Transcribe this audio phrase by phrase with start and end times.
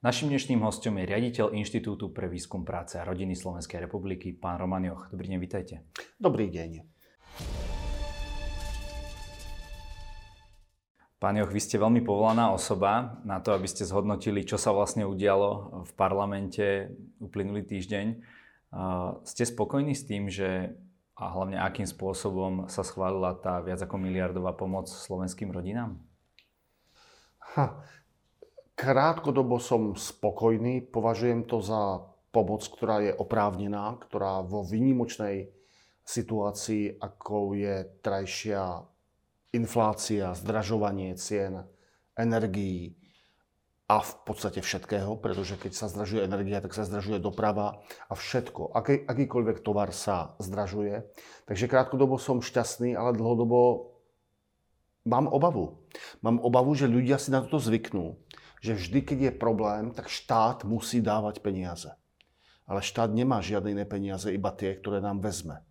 [0.00, 4.80] Našim dnešným hostom je riaditeľ Inštitútu pre výskum práce a rodiny Slovenskej republiky, pán Roman
[4.80, 5.12] Joch.
[5.12, 5.84] Dobrý deň, vitajte.
[6.16, 6.80] Dobrý deň.
[11.20, 15.04] Pán Joch, vy ste veľmi povolaná osoba na to, aby ste zhodnotili, čo sa vlastne
[15.04, 18.06] udialo v parlamente uplynulý týždeň.
[19.28, 20.80] Ste spokojní s tým, že
[21.12, 26.00] a hlavne akým spôsobom sa schválila tá viac ako miliardová pomoc slovenským rodinám?
[27.52, 27.84] Ha,
[28.80, 32.00] Krátkodobo som spokojný, považujem to za
[32.32, 35.52] pomoc, ktorá je oprávnená, ktorá vo výnimočnej
[36.00, 38.80] situácii, ako je trajšia
[39.52, 41.60] inflácia, zdražovanie cien,
[42.16, 42.96] energií
[43.84, 48.72] a v podstate všetkého, pretože keď sa zdražuje energia, tak sa zdražuje doprava a všetko.
[48.72, 51.04] Aký, akýkoľvek tovar sa zdražuje.
[51.44, 53.92] Takže krátkodobo som šťastný, ale dlhodobo
[55.04, 55.84] mám obavu.
[56.24, 58.16] Mám obavu, že ľudia si na toto zvyknú
[58.60, 61.90] že vždy, keď je problém, tak štát musí dávať peniaze.
[62.68, 65.64] Ale štát nemá žiadne iné peniaze, iba tie, ktoré nám vezme.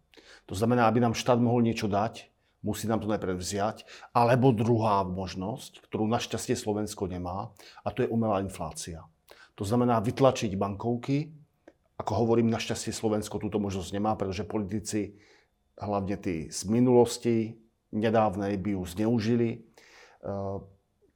[0.50, 2.28] To znamená, aby nám štát mohol niečo dať,
[2.60, 7.56] musí nám to najprv vziať, alebo druhá možnosť, ktorú našťastie Slovensko nemá,
[7.86, 9.06] a to je umelá inflácia.
[9.56, 11.32] To znamená vytlačiť bankovky,
[12.00, 15.20] ako hovorím, našťastie Slovensko túto možnosť nemá, pretože politici,
[15.80, 17.60] hlavne tí z minulosti
[17.92, 19.50] nedávnej, by ju zneužili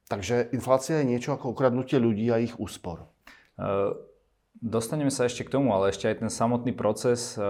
[0.04, 3.08] Takže inflácia je niečo ako ukradnutie ľudí a ich úspor.
[4.60, 7.40] Dostaneme sa ešte k tomu, ale ešte aj ten samotný proces.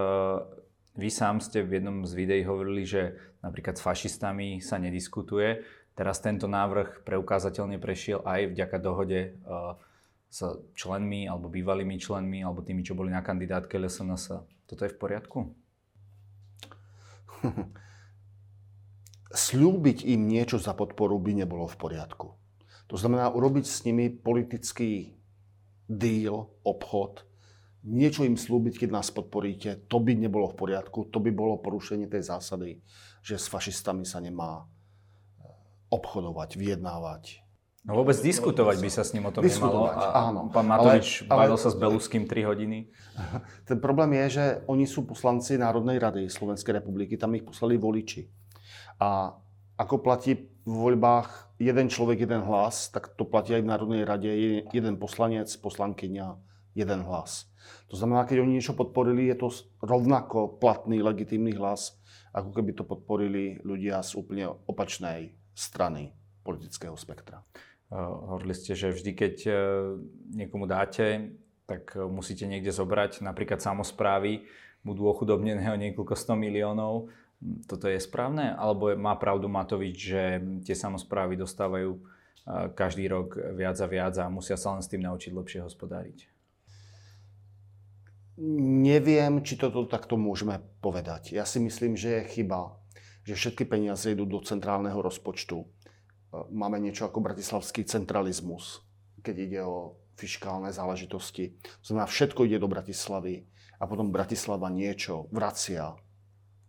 [0.95, 5.67] Vy sám ste v jednom z videí hovorili, že napríklad s fašistami sa nediskutuje.
[5.95, 9.35] Teraz tento návrh preukázateľne prešiel aj vďaka dohode
[10.31, 10.39] s
[10.75, 14.43] členmi alebo bývalými členmi alebo tými, čo boli na kandidátke LSNS.
[14.67, 15.39] Toto je v poriadku?
[19.35, 22.44] Sľúbiť im niečo za podporu by nebolo v poriadku.
[22.93, 25.17] To znamená urobiť s nimi politický
[25.89, 27.25] deal, obchod,
[27.85, 32.09] niečo im slúbiť, keď nás podporíte, to by nebolo v poriadku, to by bolo porušenie
[32.09, 32.81] tej zásady,
[33.21, 35.49] že s fašistami sa nemá eh,
[35.93, 37.45] obchodovať, vyjednávať.
[37.85, 39.93] No vôbec diskutovať by sa s ním o tom nemalo.
[39.93, 40.49] A áno.
[40.49, 42.89] Pán Matovič ale, bavil ale, sa s Beluským 3 hodiny.
[43.69, 48.25] Ten problém je, že oni sú poslanci Národnej rady Slovenskej republiky, tam ich poslali voliči.
[49.05, 49.37] A
[49.77, 50.33] ako platí
[50.65, 54.33] v voľbách jeden človek, jeden hlas, tak to platí aj v Národnej rade,
[54.73, 56.41] jeden poslanec, poslankyňa,
[56.75, 57.49] jeden hlas.
[57.89, 59.49] To znamená, keď oni niečo podporili, je to
[59.85, 61.97] rovnako platný, legitímny hlas,
[62.35, 67.41] ako keby to podporili ľudia z úplne opačnej strany politického spektra.
[67.95, 69.53] Hovorili ste, že vždy, keď e,
[70.35, 71.31] niekomu dáte,
[71.65, 74.45] tak musíte niekde zobrať, napríklad samozprávy
[74.85, 77.09] budú ochudobnené o niekoľko 100 miliónov
[77.69, 78.57] toto je správne?
[78.57, 80.23] Alebo má pravdu Matovič, že
[80.65, 82.01] tie samozprávy dostávajú
[82.77, 86.29] každý rok viac a viac a musia sa len s tým naučiť lepšie hospodáriť?
[88.85, 91.33] Neviem, či toto takto môžeme povedať.
[91.33, 92.77] Ja si myslím, že je chyba,
[93.23, 95.65] že všetky peniaze idú do centrálneho rozpočtu.
[96.51, 98.83] Máme niečo ako bratislavský centralizmus,
[99.23, 101.57] keď ide o fiskálne záležitosti.
[101.63, 103.47] To znamená, všetko ide do Bratislavy
[103.79, 105.95] a potom Bratislava niečo vracia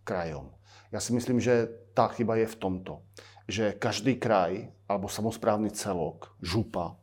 [0.06, 0.54] krajom.
[0.94, 1.68] Ja si myslím, že
[1.98, 3.02] tá chyba je v tomto,
[3.50, 6.96] že každý kraj alebo samozprávny celok, župa,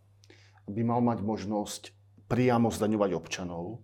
[0.70, 1.82] by mal mať možnosť
[2.30, 3.82] priamo zdaňovať občanov,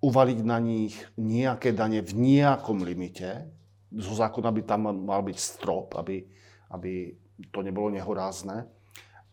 [0.00, 3.50] uvaliť na nich nejaké dane v nejakom limite,
[3.90, 6.26] zo zákona by tam mal byť strop, aby,
[6.70, 7.16] aby
[7.50, 8.66] to nebolo nehorázne.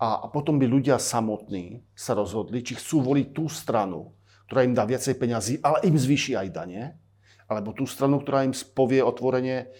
[0.01, 4.17] A, a potom by ľudia samotní sa rozhodli, či chcú voliť tú stranu,
[4.50, 6.81] ktorá im dá viacej peňazí, ale im zvýši aj dane,
[7.47, 9.71] alebo tú stranu, ktorá im povie otvorene,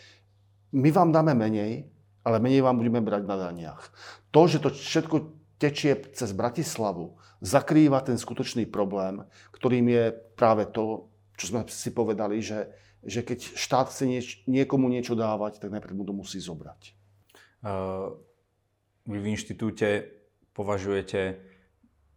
[0.74, 1.88] my vám dáme menej,
[2.26, 3.94] ale menej vám budeme brať na daniach.
[4.34, 5.16] To, že to všetko
[5.62, 9.24] tečie cez Bratislavu, zakrýva ten skutočný problém,
[9.54, 10.04] ktorým je
[10.34, 12.72] práve to, čo sme si povedali, že,
[13.04, 16.96] že keď štát chce nieč, niekomu niečo dávať, tak najprv mu to musí zobrať.
[17.64, 18.18] Uh,
[19.08, 20.10] vy v inštitúte
[20.52, 21.54] považujete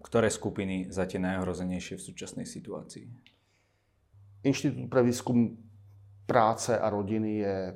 [0.06, 3.10] ktoré skupiny za tie najhrozenejšie v súčasnej situácii?
[4.47, 5.59] Inštitút pre výskum
[6.22, 7.75] práce a rodiny je e,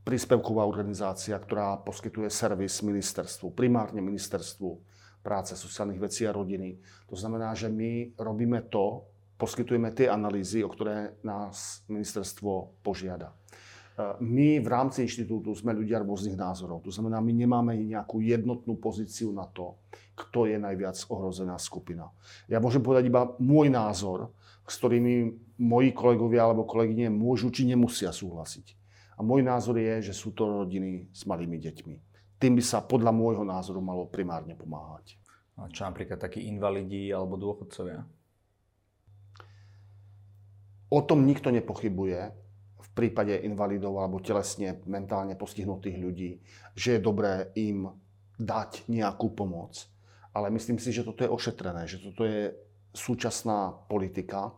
[0.00, 4.80] príspevková organizácia, ktorá poskytuje servis ministerstvu, primárne ministerstvu
[5.20, 6.80] práce, sociálnych vecí a rodiny.
[7.08, 9.04] To znamená, že my robíme to,
[9.36, 13.32] poskytujeme tie analýzy, o ktoré nás ministerstvo požiada.
[13.32, 13.36] E,
[14.24, 16.80] my v rámci inštitútu sme ľudia rôznych názorov.
[16.88, 19.76] To znamená, my nemáme nejakú jednotnú pozíciu na to,
[20.16, 22.08] kto je najviac ohrozená skupina.
[22.48, 24.32] Ja môžem povedať iba môj názor,
[24.64, 28.76] s ktorými moji kolegovia alebo kolegyne môžu či nemusia súhlasiť.
[29.14, 31.96] A môj názor je, že sú to rodiny s malými deťmi.
[32.40, 35.16] Tým by sa podľa môjho názoru malo primárne pomáhať.
[35.70, 38.02] Čo napríklad takí invalidi alebo dôchodcovia?
[40.90, 42.20] O tom nikto nepochybuje
[42.74, 46.30] v prípade invalidov alebo telesne mentálne postihnutých ľudí,
[46.74, 47.90] že je dobré im
[48.38, 49.86] dať nejakú pomoc.
[50.34, 52.50] Ale myslím si, že toto je ošetrené, že toto je
[52.94, 54.54] súčasná politika.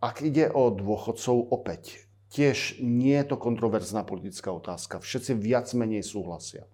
[0.00, 5.04] Ak ide o dôchodcov, opäť, tiež nie je to kontroverzná politická otázka.
[5.04, 6.64] Všetci viac menej súhlasia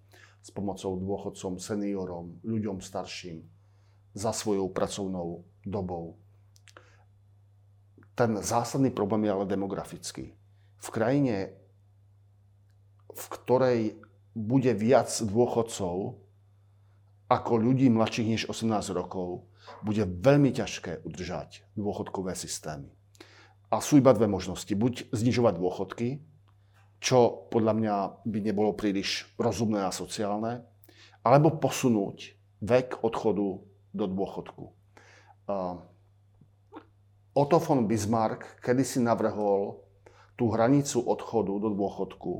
[0.41, 3.43] s pomocou dôchodcom, seniorom, ľuďom starším
[4.15, 6.15] za svojou pracovnou dobou
[8.17, 10.33] ten zásadný problém je ale demografický.
[10.81, 11.53] V krajine,
[13.13, 13.79] v ktorej
[14.33, 16.17] bude viac dôchodcov
[17.29, 19.45] ako ľudí mladších než 18 rokov,
[19.83, 22.91] bude veľmi ťažké udržať dôchodkové systémy.
[23.67, 24.71] A sú iba dve možnosti.
[24.71, 26.07] Buď znižovať dôchodky,
[27.03, 30.63] čo podľa mňa by nebolo príliš rozumné a sociálne,
[31.21, 33.59] alebo posunúť vek odchodu
[33.93, 34.63] do dôchodku.
[37.37, 39.83] Otto von Bismarck kedysi navrhol
[40.37, 42.33] tú hranicu odchodu do dôchodku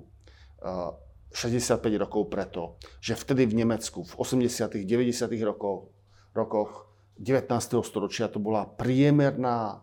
[1.30, 5.94] 65 eh, rokov preto, že vtedy v Nemecku v 80 90 rokoch,
[6.34, 7.50] rokoch 19.
[7.82, 9.82] storočia to bola priemerná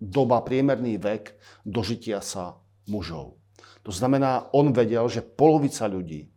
[0.00, 3.40] doba, priemerný vek dožitia sa mužov.
[3.84, 6.28] To znamená, on vedel, že polovica ľudí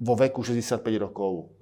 [0.00, 1.56] vo veku 65 rokov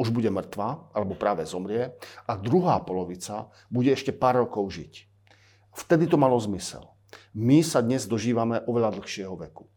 [0.00, 1.92] už bude mŕtva, alebo práve zomrie,
[2.24, 4.92] a druhá polovica bude ešte pár rokov žiť.
[5.76, 6.96] Vtedy to malo zmysel.
[7.36, 9.68] My sa dnes dožívame oveľa dlhšieho veku.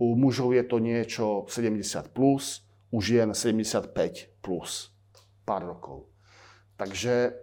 [0.00, 1.84] U mužov je to niečo 70+,
[2.16, 3.92] plus, u žien 75+,
[4.40, 4.88] plus,
[5.44, 6.07] pár rokov.
[6.78, 7.34] Takže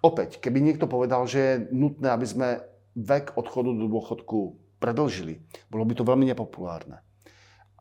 [0.00, 2.48] opäť, keby niekto povedal, že je nutné, aby sme
[2.94, 4.38] vek odchodu do dôchodku
[4.78, 7.02] predlžili, bolo by to veľmi nepopulárne.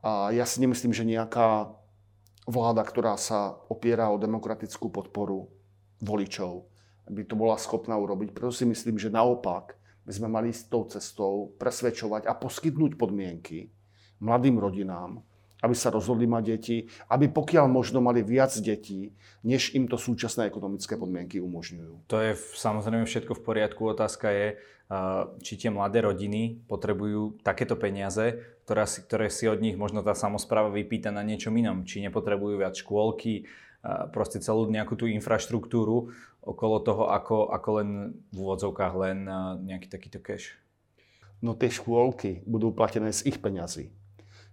[0.01, 1.69] A ja si nemyslím, že nejaká
[2.49, 5.49] vláda, ktorá sa opiera o demokratickú podporu
[6.01, 6.65] voličov,
[7.05, 8.33] by to bola schopná urobiť.
[8.33, 13.69] Preto si myslím, že naopak by sme mali s tou cestou presvedčovať a poskytnúť podmienky
[14.21, 15.21] mladým rodinám,
[15.65, 20.45] aby sa rozhodli mať deti, aby pokiaľ možno mali viac detí, než im to súčasné
[20.45, 22.05] ekonomické podmienky umožňujú.
[22.05, 23.81] To je samozrejme všetko v poriadku.
[23.89, 24.47] Otázka je,
[25.41, 28.37] či tie mladé rodiny potrebujú takéto peniaze,
[28.69, 31.81] ktoré si, ktoré si od nich možno tá samozpráva vypýta na niečom inom.
[31.81, 33.49] Či nepotrebujú viac škôlky,
[34.13, 36.13] proste celú nejakú tú infraštruktúru
[36.45, 37.89] okolo toho, ako, ako len
[38.29, 39.17] v úvodzovkách len
[39.65, 40.53] nejaký takýto cash.
[41.41, 43.93] No tie škôlky budú platené z ich peňazí.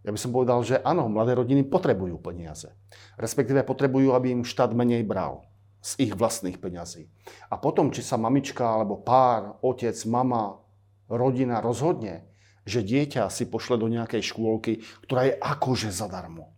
[0.03, 2.75] Ja by som povedal, že áno, mladé rodiny potrebujú peniaze.
[3.15, 5.47] Respektíve potrebujú, aby im štát menej bral
[5.83, 7.11] z ich vlastných peňazí.
[7.51, 10.63] A potom, či sa mamička alebo pár, otec, mama,
[11.07, 12.27] rodina rozhodne,
[12.63, 16.55] že dieťa si pošle do nejakej škôlky, ktorá je akože zadarmo,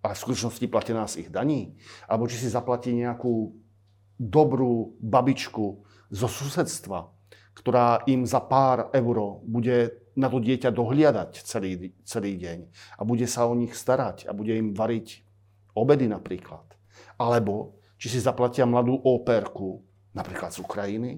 [0.00, 1.76] ale v skutočnosti platená z ich daní,
[2.08, 3.52] alebo či si zaplatí nejakú
[4.16, 7.12] dobrú babičku zo susedstva,
[7.52, 12.58] ktorá im za pár euro bude na to dieťa dohliadať celý, celý deň
[12.98, 15.22] a bude sa o nich starať a bude im variť
[15.74, 16.64] obedy napríklad.
[17.18, 19.82] Alebo či si zaplatia mladú óperku,
[20.14, 21.12] napríklad z Ukrajiny,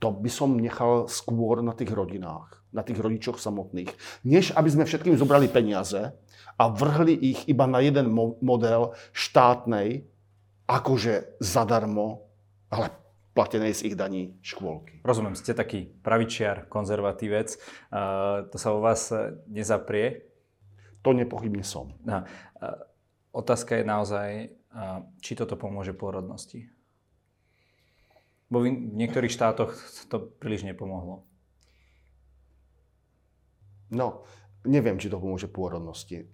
[0.00, 3.92] to by som nechal skôr na tých rodinách, na tých rodičoch samotných,
[4.24, 6.16] než aby sme všetkým zobrali peniaze
[6.56, 8.08] a vrhli ich iba na jeden
[8.40, 10.08] model štátnej,
[10.64, 12.24] akože zadarmo,
[12.72, 12.92] ale
[13.34, 15.00] platenej z ich daní škôlky.
[15.06, 17.54] Rozumiem, ste taký pravičiar, konzervatívec.
[17.90, 20.26] Uh, to sa u vás e, nezaprie?
[21.06, 21.94] To nepochybne som.
[22.02, 22.26] Uh,
[23.30, 24.28] otázka je naozaj,
[24.74, 26.66] uh, či toto pomôže pôrodnosti.
[28.50, 29.78] Bo v niektorých štátoch
[30.10, 31.22] to príliš nepomohlo.
[33.94, 34.26] No,
[34.66, 36.26] neviem, či to pomôže pôrodnosti.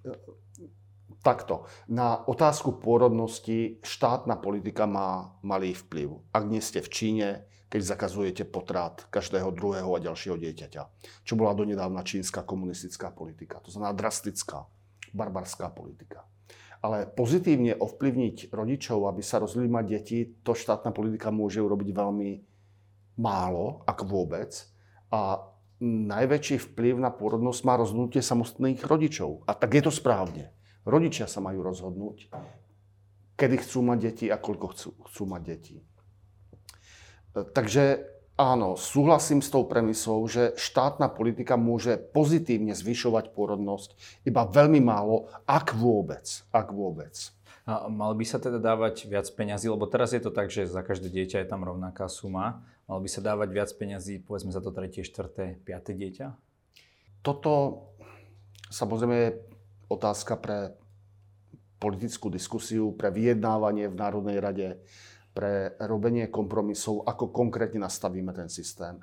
[1.22, 1.66] Takto.
[1.90, 6.22] Na otázku pôrodnosti štátna politika má malý vplyv.
[6.30, 7.28] Ak nie ste v Číne,
[7.66, 10.82] keď zakazujete potrat každého druhého a ďalšieho dieťaťa,
[11.26, 13.58] čo bola donedávna čínska komunistická politika.
[13.66, 14.70] To znamená drastická,
[15.10, 16.24] barbarská politika.
[16.78, 22.30] Ale pozitívne ovplyvniť rodičov, aby sa rozhodli mať deti, to štátna politika môže urobiť veľmi
[23.18, 24.54] málo, ak vôbec.
[25.10, 25.42] A
[25.82, 29.44] najväčší vplyv na pôrodnosť má rozhodnutie samostných rodičov.
[29.44, 30.55] A tak je to správne.
[30.86, 32.30] Rodičia sa majú rozhodnúť,
[33.34, 35.76] kedy chcú mať deti a koľko chcú, chcú mať deti.
[37.34, 38.06] E, takže
[38.38, 45.26] áno, súhlasím s tou premisou, že štátna politika môže pozitívne zvyšovať pôrodnosť iba veľmi málo,
[45.42, 46.22] ak vôbec.
[46.54, 47.34] Ak vôbec.
[47.66, 50.86] A mal by sa teda dávať viac peňazí, lebo teraz je to tak, že za
[50.86, 52.62] každé dieťa je tam rovnaká suma.
[52.86, 56.30] Mal by sa dávať viac peňazí, povedzme za to tretie, štvrté, piaté dieťa?
[57.26, 57.82] Toto
[58.70, 59.34] samozrejme
[59.86, 60.74] otázka pre
[61.76, 64.68] politickú diskusiu, pre vyjednávanie v Národnej rade,
[65.36, 68.96] pre robenie kompromisov, ako konkrétne nastavíme ten systém.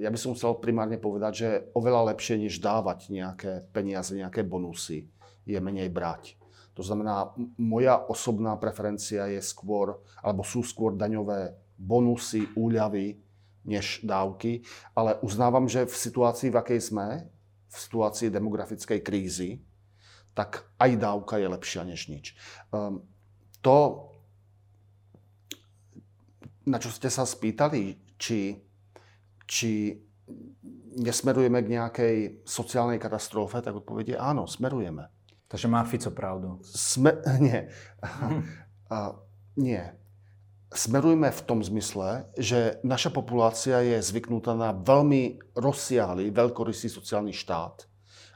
[0.00, 5.06] Ja by som chcel primárne povedať, že oveľa lepšie, než dávať nejaké peniaze, nejaké bonusy,
[5.44, 6.40] je menej brať.
[6.74, 13.20] To znamená, moja osobná preferencia je skôr, alebo sú skôr daňové bonusy, úľavy,
[13.68, 14.64] než dávky,
[14.96, 17.28] ale uznávam, že v situácii, v akej sme,
[17.68, 19.60] v situácii demografickej krízy,
[20.34, 22.38] tak aj dávka je lepšia než nič.
[22.70, 23.04] Um,
[23.60, 24.08] to,
[26.64, 28.56] na čo ste sa spýtali, či,
[29.44, 30.00] či
[30.96, 35.10] nesmerujeme k nejakej sociálnej katastrofe, tak odpovedie áno, smerujeme.
[35.50, 36.62] Takže má Fico pravdu?
[36.62, 37.66] Sme, nie.
[38.86, 39.18] A,
[39.58, 39.82] nie.
[40.70, 47.89] Smerujme v tom zmysle, že naša populácia je zvyknutá na veľmi rozsiahly, veľkorysý sociálny štát.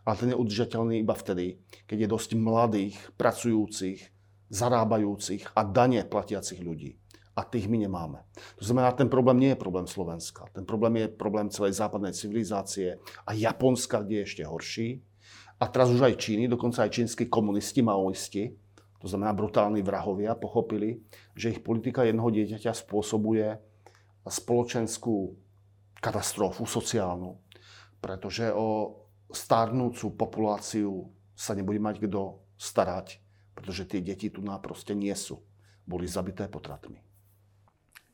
[0.04, 4.12] Ale ten je udržateľný iba vtedy, keď je dosť mladých, pracujúcich,
[4.52, 7.00] zarábajúcich a dane platiacich ľudí.
[7.34, 8.22] A tých my nemáme.
[8.60, 10.46] To znamená, ten problém nie je problém Slovenska.
[10.54, 14.88] Ten problém je problém celej západnej civilizácie a Japonska, kde je ešte horší
[15.58, 18.52] a teraz už aj Číny, dokonca aj čínsky komunisti, maoisti,
[18.98, 21.04] to znamená brutálni vrahovia, pochopili,
[21.36, 23.60] že ich politika jednoho dieťaťa spôsobuje
[24.24, 25.36] spoločenskú
[26.00, 27.36] katastrofu sociálnu,
[28.00, 28.96] pretože o
[29.30, 33.18] starnúcu populáciu sa nebude mať kto starať,
[33.54, 35.42] pretože tie deti tu proste nie sú.
[35.84, 37.00] Boli zabité potratmi.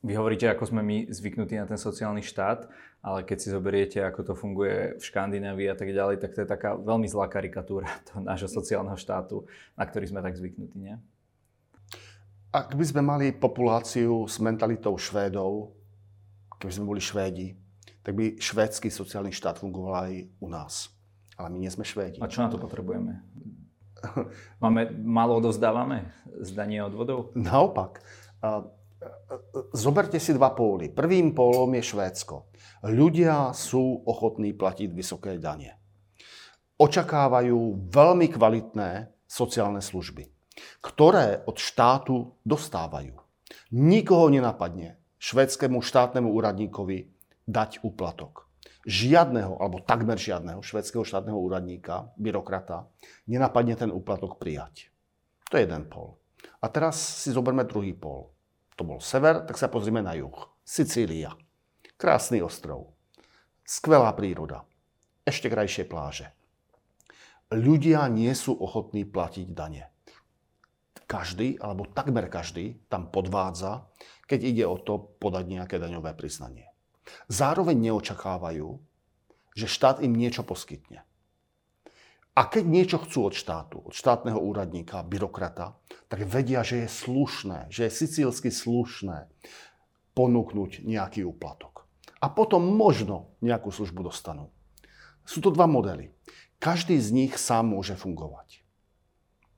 [0.00, 2.72] Vy hovoríte, ako sme my zvyknutí na ten sociálny štát,
[3.04, 6.48] ale keď si zoberiete, ako to funguje v Škandinávii a tak ďalej, tak to je
[6.48, 9.44] taká veľmi zlá karikatúra toho nášho sociálneho štátu,
[9.76, 10.96] na ktorý sme tak zvyknutí, nie?
[12.50, 15.70] Ak by sme mali populáciu s mentalitou Švédov,
[16.58, 17.54] keby sme boli Švédi,
[18.00, 20.88] tak by švédsky sociálny štát fungoval aj u nás.
[21.40, 22.20] Ale my nie sme Švédi.
[22.20, 23.24] A čo na to potrebujeme?
[24.62, 26.12] Máme, málo odovzdávame
[26.44, 27.32] zdanie odvodov?
[27.32, 28.04] Naopak
[29.72, 30.92] zoberte si dva póly.
[30.92, 32.52] Prvým pólom je Švédsko.
[32.88, 35.76] Ľudia sú ochotní platiť vysoké dane.
[36.80, 40.24] Očakávajú veľmi kvalitné sociálne služby,
[40.80, 43.20] ktoré od štátu dostávajú.
[43.76, 47.12] Nikoho nenapadne švédskému štátnemu úradníkovi
[47.44, 48.49] dať úplatok.
[48.88, 52.88] Žiadneho, alebo takmer žiadneho švedského štátneho úradníka, byrokrata,
[53.28, 54.88] nenapadne ten úplatok prijať.
[55.52, 56.16] To je jeden pol.
[56.64, 58.32] A teraz si zoberme druhý pol
[58.80, 60.32] to bol sever, tak sa pozrime na juh.
[60.64, 61.36] Sicília.
[62.00, 62.96] Krásny ostrov.
[63.60, 64.64] Skvelá príroda.
[65.28, 66.32] Ešte krajšie pláže.
[67.52, 69.92] Ľudia nie sú ochotní platiť dane.
[71.04, 73.84] Každý, alebo takmer každý, tam podvádza,
[74.24, 76.69] keď ide o to podať nejaké daňové priznanie.
[77.28, 78.68] Zároveň neočakávajú,
[79.56, 81.04] že štát im niečo poskytne.
[82.38, 85.76] A keď niečo chcú od štátu, od štátneho úradníka, byrokrata,
[86.06, 89.26] tak vedia, že je slušné, že je sicílsky slušné
[90.14, 91.84] ponúknuť nejaký úplatok.
[92.22, 94.52] A potom možno nejakú službu dostanú.
[95.26, 96.12] Sú to dva modely.
[96.60, 98.60] Každý z nich sám môže fungovať.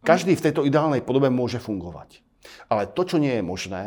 [0.02, 2.22] Každý v tejto ideálnej podobe môže fungovať.
[2.66, 3.82] Ale to, čo nie je možné,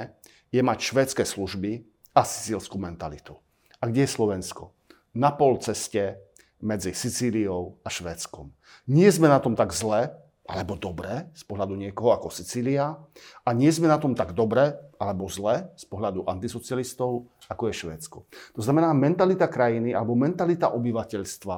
[0.52, 1.84] je mať švédske služby
[2.16, 3.36] a sicílskú mentalitu.
[3.82, 4.72] A kde je Slovensko?
[5.16, 6.20] Na pol ceste
[6.64, 8.52] medzi Sicíliou a Švédskom.
[8.88, 10.12] Nie sme na tom tak zle,
[10.46, 12.94] alebo dobre z pohľadu niekoho ako Sicília
[13.42, 18.18] a nie sme na tom tak dobre alebo zle z pohľadu antisocialistov ako je Švédsko.
[18.54, 21.58] To znamená, mentalita krajiny alebo mentalita obyvateľstva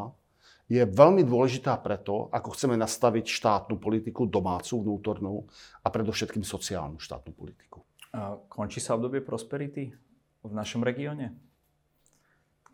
[0.68, 5.48] je veľmi dôležitá preto, ako chceme nastaviť štátnu politiku, domácu, vnútornú
[5.84, 7.84] a predovšetkým sociálnu štátnu politiku.
[8.12, 9.96] A končí sa obdobie prosperity
[10.44, 11.36] v našom regióne?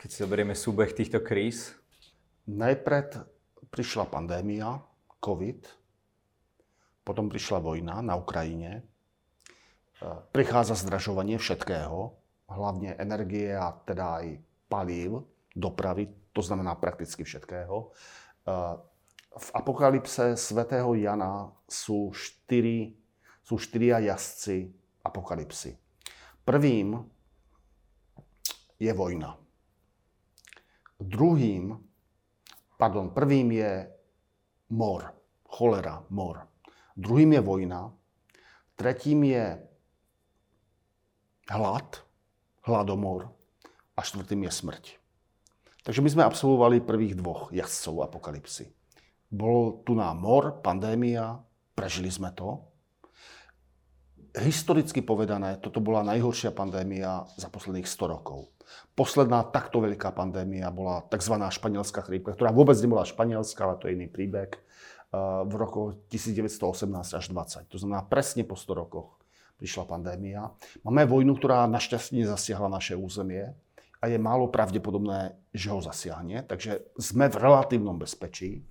[0.03, 1.71] Keď si zoberieme súbeh týchto kríz,
[2.43, 3.23] Najpred
[3.71, 4.83] prišla pandémia,
[5.23, 5.63] COVID,
[7.07, 12.19] potom prišla vojna na Ukrajine, e, prichádza zdražovanie všetkého,
[12.51, 15.23] hlavne energie a teda aj palív,
[15.55, 17.75] dopravy, to znamená prakticky všetkého.
[17.79, 17.85] E,
[19.39, 22.91] v apokalypse svätého Jana sú, štyri,
[23.39, 24.67] sú štyria jazdci
[24.99, 25.79] apokalypsy.
[26.43, 27.07] Prvým
[28.83, 29.42] je vojna.
[30.99, 31.93] Druhým
[32.83, 33.87] pardon, prvým je
[34.75, 35.15] mor,
[35.47, 36.43] cholera, mor.
[36.99, 37.81] Druhým je vojna.
[38.75, 39.55] Tretím je
[41.47, 42.03] hlad,
[42.67, 43.31] hladomor.
[43.95, 44.85] A štvrtým je smrť.
[45.85, 48.73] Takže my sme absolvovali prvých dvoch jazdcov apokalipsy.
[49.29, 51.39] Bol tu nám mor, pandémia,
[51.77, 52.72] prežili sme to.
[54.33, 58.49] Historicky povedané, toto bola najhoršia pandémia za posledných 100 rokov.
[58.97, 61.37] Posledná takto veľká pandémia bola tzv.
[61.37, 64.49] španielská chrípka, ktorá vôbec nebola španielská, ale to je iný príbeh.
[65.45, 67.69] v roku 1918 až 20.
[67.69, 69.21] To znamená presne po 100 rokoch
[69.61, 70.49] prišla pandémia.
[70.81, 73.53] Máme vojnu, ktorá našťastie nezasiahla naše územie
[74.01, 78.65] a je málo pravdepodobné, že ho zasiahne, takže sme v relatívnom bezpečí.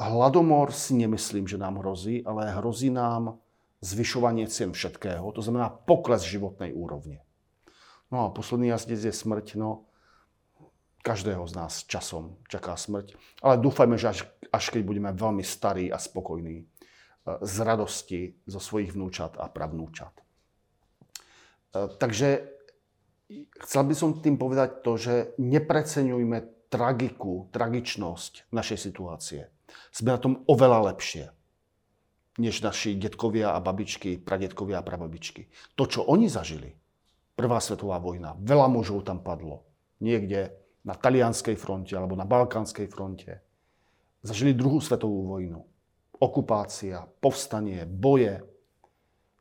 [0.00, 3.36] Hladomor si nemyslím, že nám hrozí, ale hrozí nám
[3.78, 7.22] zvyšovanie cien všetkého, to znamená pokles životnej úrovne.
[8.10, 9.86] No a posledný jazdec je smrť, no
[11.06, 14.18] každého z nás časom čaká smrť, ale dúfajme, že až,
[14.50, 16.64] až keď budeme veľmi starí a spokojní e,
[17.44, 20.12] z radosti zo svojich vnúčat a pravnúčat.
[20.12, 20.22] E,
[21.96, 22.50] takže
[23.62, 29.42] chcel by som tým povedať to, že nepreceňujme tragiku, tragičnosť našej situácie.
[29.94, 31.37] Sme na tom oveľa lepšie
[32.38, 35.50] než naši detkovia a babičky, pradetkovia a prababičky.
[35.74, 36.70] To, čo oni zažili,
[37.38, 39.62] Prvá svetová vojna, veľa mužov tam padlo.
[40.02, 43.38] Niekde na talianskej fronte alebo na balkánskej fronte.
[44.26, 45.62] Zažili druhú svetovú vojnu.
[46.18, 48.42] Okupácia, povstanie, boje.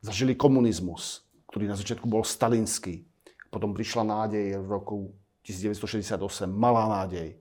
[0.06, 3.01] Zažili komunizmus, ktorý na začiatku bol stalinský.
[3.50, 4.98] Potom prišla nádej v roku
[5.42, 6.22] 1968,
[6.54, 7.34] malá nádej,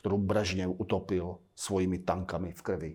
[0.00, 2.92] ktorú Brežnev utopil svojimi tankami v krvi.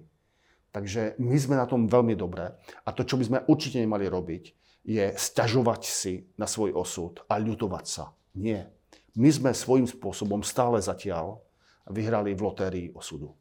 [0.73, 2.49] Takže my sme na tom veľmi dobré.
[2.81, 4.43] A to, čo by sme určite nemali robiť,
[4.83, 8.11] je sťažovať si na svoj osud a ľutovať sa.
[8.35, 8.67] Nie.
[9.13, 11.39] My sme svojím spôsobom stále zatiaľ
[11.85, 13.37] vyhrali v lotérii osudu.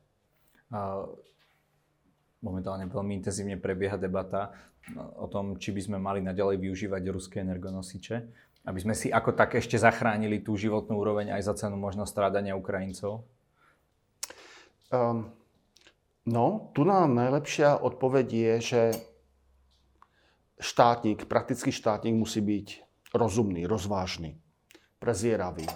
[2.44, 4.52] Momentálne veľmi intenzívne prebieha debata
[5.16, 8.16] o tom, či by sme mali naďalej využívať ruské energonosiče,
[8.68, 12.54] aby sme si ako tak ešte zachránili tú životnú úroveň aj za cenu možno strádania
[12.54, 13.24] Ukrajincov?
[14.92, 15.32] Um,
[16.22, 18.82] No, tu nám najlepšia odpoveď je, že
[20.62, 22.66] štátnik, praktický štátnik musí byť
[23.10, 24.38] rozumný, rozvážny,
[25.02, 25.66] prezieravý.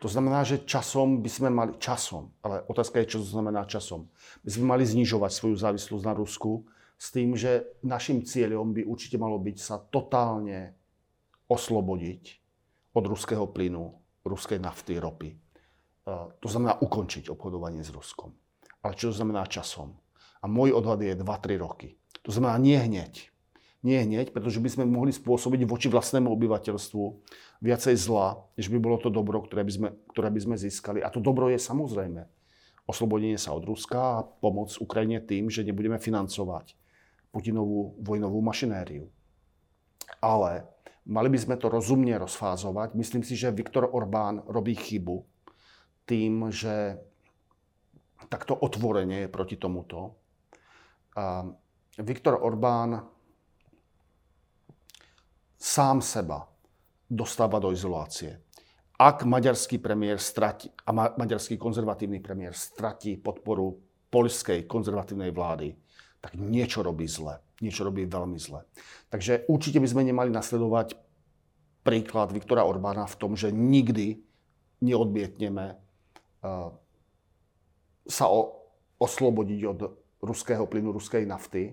[0.00, 4.08] To znamená, že časom by sme mali, časom, ale otázka je, čo to znamená časom,
[4.40, 6.64] by sme mali znižovať svoju závislosť na Rusku
[6.96, 10.72] s tým, že našim cieľom by určite malo byť sa totálne
[11.52, 12.22] oslobodiť
[12.96, 13.92] od ruského plynu,
[14.24, 15.36] ruskej nafty, ropy.
[16.40, 18.32] To znamená ukončiť obchodovanie s Ruskom
[18.80, 19.96] ale čo to znamená časom.
[20.40, 22.00] A môj odhad je 2-3 roky.
[22.24, 23.28] To znamená nie hneď.
[23.80, 27.04] Nie hneď, pretože by sme mohli spôsobiť voči vlastnému obyvateľstvu
[27.64, 31.00] viacej zla, než by bolo to dobro, ktoré by sme, ktoré by sme získali.
[31.00, 32.28] A to dobro je samozrejme
[32.90, 36.74] oslobodenie sa od Ruska a pomoc Ukrajine tým, že nebudeme financovať
[37.30, 39.06] Putinovú vojnovú mašinériu.
[40.18, 40.66] Ale
[41.06, 42.98] mali by sme to rozumne rozfázovať.
[42.98, 45.22] Myslím si, že Viktor Orbán robí chybu
[46.10, 46.98] tým, že
[48.28, 50.20] takto otvorene je proti tomuto.
[52.00, 53.00] Viktor Orbán
[55.56, 56.48] sám seba
[57.04, 58.40] dostáva do izolácie.
[59.00, 63.80] Ak maďarský premiér stratí, a ma, maďarský konzervatívny premiér stratí podporu
[64.12, 65.72] poľskej konzervatívnej vlády,
[66.20, 67.40] tak niečo robí zle.
[67.64, 68.64] Niečo robí veľmi zle.
[69.08, 70.96] Takže určite by sme nemali nasledovať
[71.80, 74.20] príklad Viktora Orbána v tom, že nikdy
[74.84, 75.76] neodmietneme
[76.44, 76.72] uh,
[78.06, 78.68] sa o,
[79.00, 79.80] oslobodiť od
[80.20, 81.72] ruského plynu, ruskej nafty.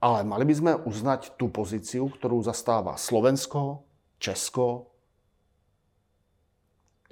[0.00, 3.84] Ale mali by sme uznať tú pozíciu, ktorú zastáva Slovensko,
[4.16, 4.88] Česko,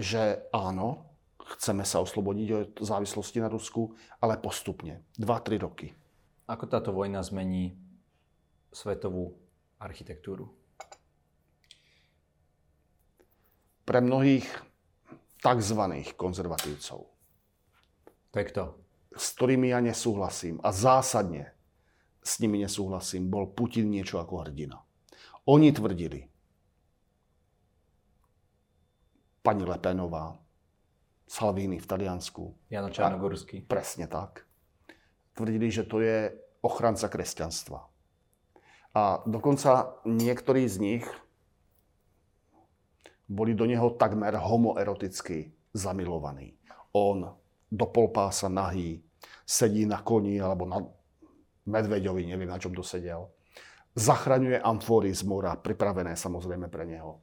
[0.00, 1.08] že áno,
[1.56, 5.92] chceme sa oslobodiť od závislosti na Rusku, ale postupne, 2-3 roky.
[6.48, 7.76] Ako táto vojna zmení
[8.72, 9.36] svetovú
[9.76, 10.48] architektúru?
[13.84, 14.44] Pre mnohých
[15.38, 15.80] tzv.
[16.18, 17.00] konzervatívcov.
[18.28, 18.64] To je kto?
[19.16, 21.56] S ktorými ja nesúhlasím a zásadne
[22.22, 24.84] s nimi nesúhlasím, bol Putin niečo ako hrdina.
[25.48, 26.28] Oni tvrdili,
[29.40, 30.36] pani Lepenová,
[31.28, 32.68] Salvini v Taliansku.
[32.72, 33.64] Jano Čarnogorský.
[33.64, 34.44] Presne tak.
[35.36, 36.32] Tvrdili, že to je
[36.64, 37.84] ochranca kresťanstva.
[38.96, 41.04] A dokonca niektorí z nich
[43.28, 46.56] boli do neho takmer homoeroticky zamilovaní.
[46.96, 47.28] On
[47.68, 49.04] do polpása nahý,
[49.44, 50.80] sedí na koni alebo na
[51.68, 53.28] medveďovi, neviem na čom to sedel.
[53.92, 57.20] Zachraňuje amfory z mora, pripravené samozrejme pre neho.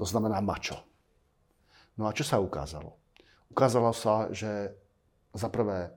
[0.00, 0.80] To znamená mačo.
[2.00, 2.96] No a čo sa ukázalo?
[3.52, 4.72] Ukázalo sa, že
[5.36, 5.92] za prvé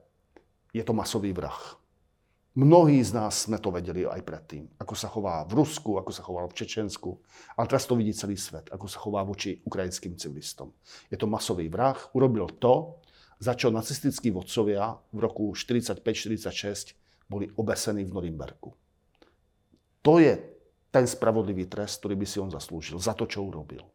[0.70, 1.77] je to masový vrah.
[2.58, 6.26] Mnohí z nás sme to vedeli aj predtým, ako sa chová v Rusku, ako sa
[6.26, 7.14] choval v Čečensku,
[7.54, 10.74] ale teraz to vidí celý svet, ako sa chová voči ukrajinským civilistom.
[11.06, 12.98] Je to masový vrah, urobil to,
[13.38, 16.98] za čo nacistickí vodcovia v roku 45-46
[17.30, 18.74] boli obesení v Norimberku.
[20.02, 20.34] To je
[20.90, 23.86] ten spravodlivý trest, ktorý by si on zaslúžil za to, čo urobil.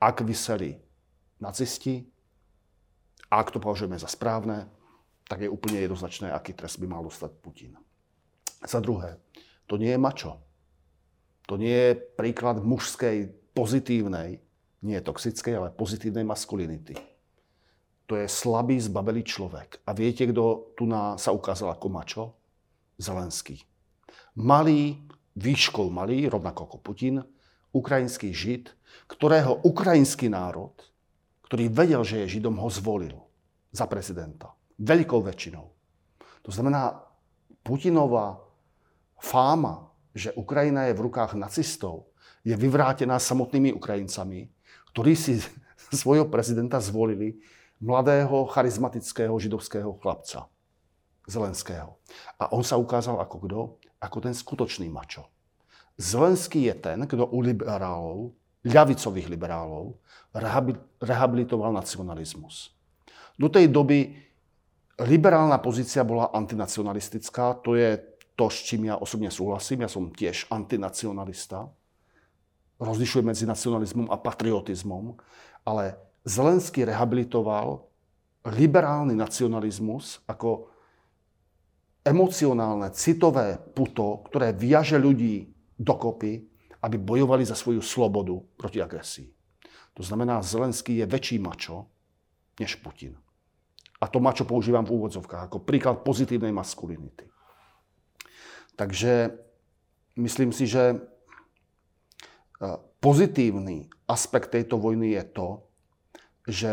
[0.00, 0.80] Ak vyseli
[1.44, 2.08] nacisti,
[3.28, 4.79] ak to považujeme za správne,
[5.30, 7.78] tak je úplne jednoznačné, aký trest by mal dostať Putin.
[8.66, 9.22] Za druhé,
[9.70, 10.42] to nie je mačo.
[11.46, 14.42] To nie je príklad mužskej, pozitívnej,
[14.82, 16.98] nie toxickej, ale pozitívnej maskulinity.
[18.10, 19.86] To je slabý, zbabelý človek.
[19.86, 22.24] A viete, kto tu na, sa ukázal ako mačo?
[22.98, 23.62] Zelenský.
[24.34, 24.98] Malý,
[25.38, 27.22] výškol malý, rovnako ako Putin,
[27.70, 28.74] ukrajinský žid,
[29.06, 30.74] ktorého ukrajinský národ,
[31.46, 33.14] ktorý vedel, že je židom, ho zvolil
[33.70, 34.58] za prezidenta.
[34.80, 35.68] Veľkou väčšinou.
[36.40, 37.04] To znamená,
[37.60, 38.40] Putinová
[39.20, 42.08] fáma, že Ukrajina je v rukách nacistov,
[42.40, 44.48] je vyvrátená samotnými Ukrajincami,
[44.96, 45.44] ktorí si
[45.92, 47.36] svojho prezidenta zvolili
[47.80, 50.48] mladého, charizmatického židovského chlapca.
[51.28, 52.00] Zelenského.
[52.40, 53.60] A on sa ukázal ako kto?
[54.00, 55.28] Ako ten skutočný mačo.
[56.00, 58.32] Zelenský je ten, kto u liberálov,
[58.64, 60.00] ľavicových liberálov,
[61.04, 62.72] rehabilitoval nacionalizmus.
[63.36, 64.29] Do tej doby
[65.00, 67.96] liberálna pozícia bola antinacionalistická, to je
[68.36, 69.84] to, s čím ja osobne súhlasím.
[69.84, 71.68] Ja som tiež antinacionalista.
[72.80, 75.20] Rozlišujem medzi nacionalizmom a patriotizmom.
[75.68, 77.84] Ale Zelenský rehabilitoval
[78.48, 80.72] liberálny nacionalizmus ako
[82.00, 86.48] emocionálne, citové puto, ktoré viaže ľudí dokopy,
[86.80, 89.28] aby bojovali za svoju slobodu proti agresii.
[89.92, 91.92] To znamená, Zelenský je väčší mačo
[92.56, 93.20] než Putin.
[94.00, 97.28] A to mačo používam v úvodzovkách ako príklad pozitívnej maskulinity.
[98.80, 99.36] Takže
[100.16, 100.98] myslím si, že e,
[103.04, 105.48] pozitívny aspekt tejto vojny je to,
[106.48, 106.72] že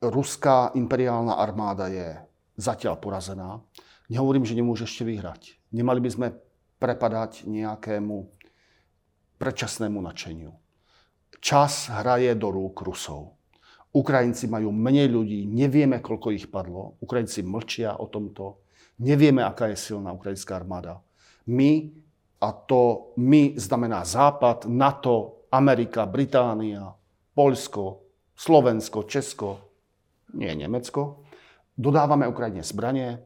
[0.00, 2.16] ruská imperiálna armáda je
[2.56, 3.60] zatiaľ porazená.
[4.08, 5.60] Nehovorím, že nemôže ešte vyhrať.
[5.72, 6.28] Nemali by sme
[6.80, 8.16] prepadať nejakému
[9.40, 10.52] predčasnému nadšeniu.
[11.44, 13.36] Čas hraje do rúk Rusov.
[13.94, 16.98] Ukrajinci majú menej ľudí, nevieme, koľko ich padlo.
[16.98, 18.66] Ukrajinci mlčia o tomto.
[18.98, 20.98] Nevieme, aká je silná ukrajinská armáda.
[21.46, 21.94] My,
[22.42, 26.90] a to my znamená Západ, NATO, Amerika, Británia,
[27.38, 28.02] Polsko,
[28.34, 29.48] Slovensko, Česko,
[30.34, 31.22] nie Nemecko,
[31.78, 33.22] dodávame Ukrajine zbranie,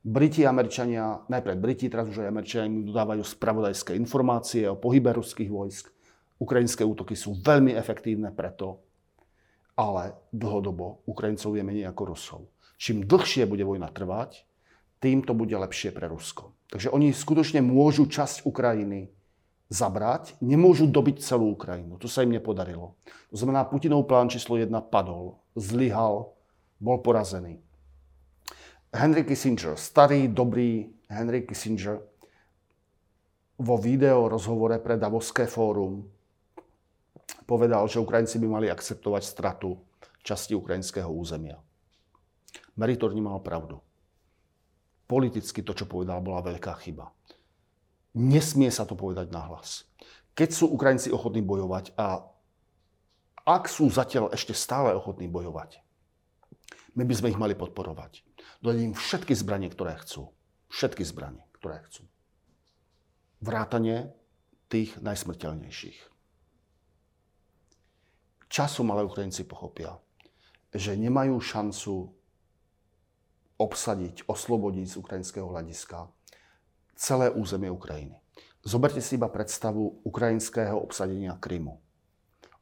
[0.00, 5.92] Briti, Američania, najprv Briti, teraz už aj Američania dodávajú spravodajské informácie o pohybe ruských vojsk.
[6.40, 8.80] Ukrajinské útoky sú veľmi efektívne preto,
[9.80, 12.40] ale dlhodobo Ukrajincov je menej ako Rusov.
[12.76, 14.44] Čím dlhšie bude vojna trvať,
[15.00, 16.52] tým to bude lepšie pre Rusko.
[16.68, 19.08] Takže oni skutočne môžu časť Ukrajiny
[19.72, 21.96] zabrať, nemôžu dobiť celú Ukrajinu.
[21.96, 23.00] To sa im nepodarilo.
[23.32, 26.36] To znamená, Putinov plán číslo 1 padol, zlyhal,
[26.76, 27.64] bol porazený.
[28.92, 32.02] Henry Kissinger, starý, dobrý Henry Kissinger,
[33.60, 36.19] vo video rozhovore pre Davoské fórum
[37.44, 39.78] povedal, že Ukrajinci by mali akceptovať stratu
[40.22, 41.58] časti ukrajinského územia.
[42.76, 43.80] Meritorne mal pravdu.
[45.10, 47.10] Politicky to, čo povedal, bola veľká chyba.
[48.14, 49.86] Nesmie sa to povedať nahlas.
[50.34, 52.22] Keď sú Ukrajinci ochotní bojovať a
[53.46, 55.82] ak sú zatiaľ ešte stále ochotní bojovať,
[56.94, 58.22] my by sme ich mali podporovať.
[58.62, 60.30] Dať im všetky zbranie, ktoré chcú.
[60.70, 62.06] Všetky zbranie, ktoré chcú.
[63.42, 64.14] Vrátanie
[64.70, 65.98] tých najsmrteľnejších.
[68.50, 69.94] Časom ale Ukrajinci pochopia,
[70.74, 72.10] že nemajú šancu
[73.62, 76.10] obsadiť, oslobodiť z ukrajinského hľadiska
[76.98, 78.18] celé územie Ukrajiny.
[78.66, 81.78] Zoberte si iba predstavu ukrajinského obsadenia Krymu.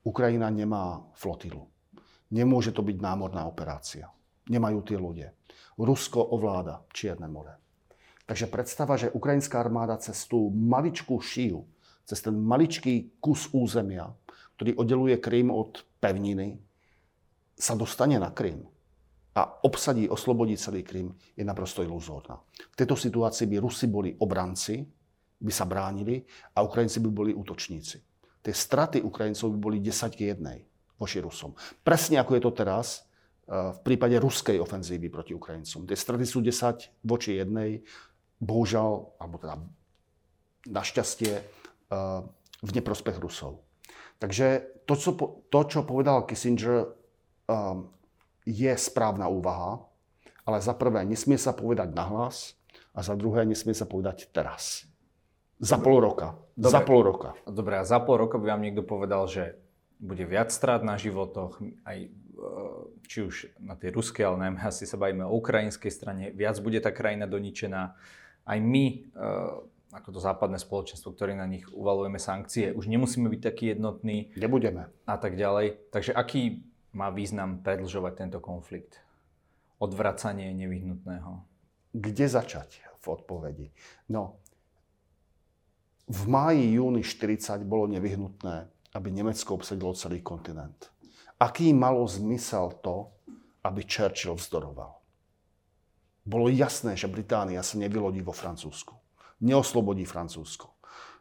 [0.04, 1.66] Ukrajina nemá flotilu.
[2.28, 4.12] Nemôže to byť námorná operácia
[4.48, 5.28] nemajú tie lode.
[5.78, 7.60] Rusko ovláda Čierne more.
[8.28, 11.64] Takže predstava, že ukrajinská armáda cez tú maličkú šiju,
[12.04, 14.12] cez ten maličký kus územia,
[14.58, 16.58] ktorý oddeluje Krym od pevniny,
[17.54, 18.66] sa dostane na Krym
[19.38, 22.42] a obsadí, oslobodí celý Krym, je naprosto iluzórna.
[22.42, 24.82] V tejto situácii by Rusi boli obranci,
[25.38, 26.18] by sa bránili
[26.58, 28.02] a Ukrajinci by boli útočníci.
[28.42, 31.54] Tie straty Ukrajincov by boli 10 k 1 voči Rusom.
[31.86, 33.06] Presne ako je to teraz,
[33.48, 35.88] v prípade ruskej ofenzívy proti Ukrajincom.
[35.88, 37.80] Tie straty sú 10 voči jednej,
[38.42, 39.56] bohužiaľ, alebo teda
[40.68, 42.20] našťastie, eh,
[42.58, 43.67] v neprospech Rusov.
[44.18, 44.46] Takže
[44.86, 45.10] to, čo,
[45.48, 47.76] to, čo povedal Kissinger, eh,
[48.48, 49.84] je správna úvaha,
[50.48, 52.56] ale za prvé nesmie sa povedať nahlas
[52.96, 54.88] a za druhé nesmie sa povedať teraz.
[55.58, 56.38] Za pol roka.
[56.54, 56.72] Dobre.
[56.72, 57.30] Za pol roka.
[57.44, 59.58] Dobre, a za pol roka by vám niekto povedal, že
[59.98, 61.98] bude viac strát na životoch, aj
[63.08, 66.78] či už na tej ruskej, ale najmä asi sa bavíme o ukrajinskej strane, viac bude
[66.78, 67.98] tá krajina doničená.
[68.48, 69.54] Aj my, eh,
[69.92, 74.36] ako to západné spoločenstvo, ktoré na nich uvalujeme sankcie, už nemusíme byť takí jednotní.
[74.36, 74.92] Nebudeme.
[75.08, 75.92] A tak ďalej.
[75.92, 79.00] Takže aký má význam predlžovať tento konflikt?
[79.78, 81.42] odvracanie nevyhnutného?
[81.94, 83.66] Kde začať v odpovedi?
[84.10, 84.42] No,
[86.08, 90.90] v máji, júni 40 bolo nevyhnutné, aby Nemecko obsadilo celý kontinent.
[91.38, 93.12] Aký malo zmysel to,
[93.62, 94.98] aby Churchill vzdoroval?
[96.28, 98.97] Bolo jasné, že Británia sa nevylodí vo Francúzsku.
[99.44, 100.78] Neoslobodí Francúzsko.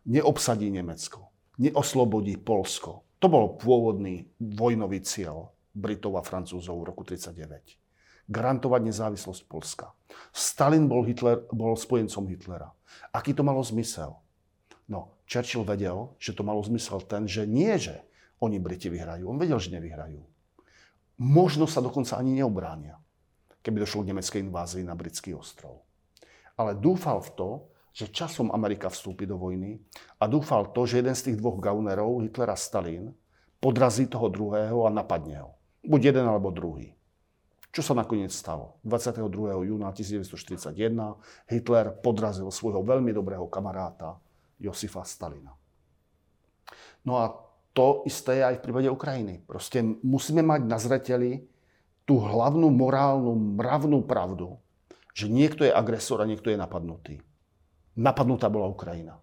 [0.07, 1.29] Neobsadí Nemecko.
[1.57, 3.05] Neoslobodí Polsko.
[3.17, 7.87] To bol pôvodný vojnový cieľ Britov a Francúzov v roku 1939
[8.27, 9.95] garantovať nezávislosť Polska.
[10.35, 12.69] Stalin bol, Hitler, bol spojencom Hitlera.
[13.15, 14.19] Aký to malo zmysel?
[14.87, 18.03] No, Churchill vedel, že to malo zmysel ten, že nie, že
[18.43, 19.27] oni Briti vyhrajú.
[19.27, 20.23] On vedel, že nevyhrajú.
[21.17, 22.99] Možno sa dokonca ani neobránia,
[23.65, 25.87] keby došlo k nemeckej invázii na britský ostrov.
[26.59, 27.49] Ale dúfal v to,
[27.97, 29.81] že časom Amerika vstúpi do vojny
[30.21, 33.09] a dúfal to, že jeden z tých dvoch gaunerov, Hitler a Stalin,
[33.57, 35.57] podrazí toho druhého a napadne ho.
[35.81, 36.93] Buď jeden alebo druhý.
[37.73, 38.77] Čo sa nakoniec stalo?
[38.85, 39.25] 22.
[39.65, 40.77] júna 1941
[41.49, 44.21] Hitler podrazil svojho veľmi dobrého kamaráta
[44.61, 45.57] Josifa Stalina.
[47.01, 47.33] No a
[47.73, 49.41] to isté je aj v prípade Ukrajiny.
[49.41, 51.49] Proste musíme mať na zreteli
[52.05, 54.61] tú hlavnú morálnu, mravnú pravdu,
[55.17, 57.25] že niekto je agresor a niekto je napadnutý.
[57.97, 59.17] Napadnutá bola Ukrajina.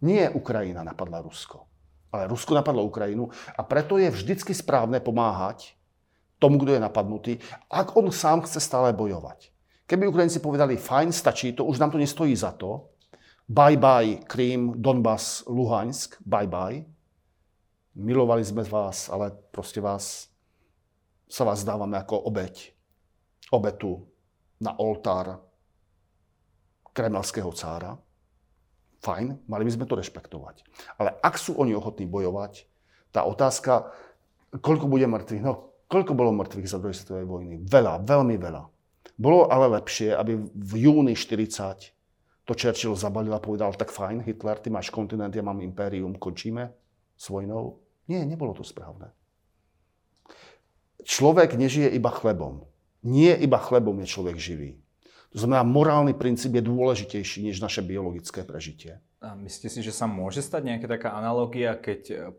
[0.00, 1.66] Nie Ukrajina napadla Rusko,
[2.14, 5.76] ale Rusko napadlo Ukrajinu a preto je vždycky správne pomáhať
[6.40, 7.32] tomu, kto je napadnutý,
[7.68, 9.52] ak on sám chce stále bojovať.
[9.84, 12.88] Keby Ukrajinci povedali, fajn, stačí to, už nám to nestojí za to,
[13.44, 16.80] bye bye Krím, Donbass, Luhansk, bye bye,
[17.98, 20.32] milovali sme vás, ale proste vás,
[21.28, 22.72] sa vás dávame ako obeď,
[23.52, 24.06] obetu
[24.62, 25.44] na oltár
[26.94, 27.98] kremelského cára.
[29.00, 30.62] Fajn, mali by sme to rešpektovať.
[31.00, 32.68] Ale ak sú oni ochotní bojovať,
[33.10, 33.90] tá otázka,
[34.52, 37.54] koľko bude mŕtvych, no Koľko bolo mŕtvych za druhej svetovej vojny?
[37.66, 38.62] Veľa, veľmi veľa.
[39.18, 41.90] Bolo ale lepšie, aby v júni 40
[42.46, 46.70] to Churchill zabalil a povedal, tak fajn, Hitler, ty máš kontinent, ja mám impérium, končíme
[47.18, 47.82] s vojnou.
[48.06, 49.10] Nie, nebolo to správne.
[51.02, 52.70] Človek nežije iba chlebom.
[53.02, 54.78] Nie iba chlebom je človek živý.
[55.30, 58.98] To znamená, morálny princíp je dôležitejší než naše biologické prežitie.
[59.22, 62.34] A myslíte si, že sa môže stať nejaká taká analogia, keď,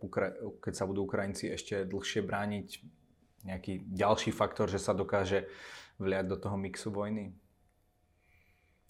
[0.60, 2.67] keď sa budú Ukrajinci ešte dlhšie brániť
[3.47, 5.47] nejaký ďalší faktor, že sa dokáže
[6.04, 7.32] vliať do toho mixu vojny?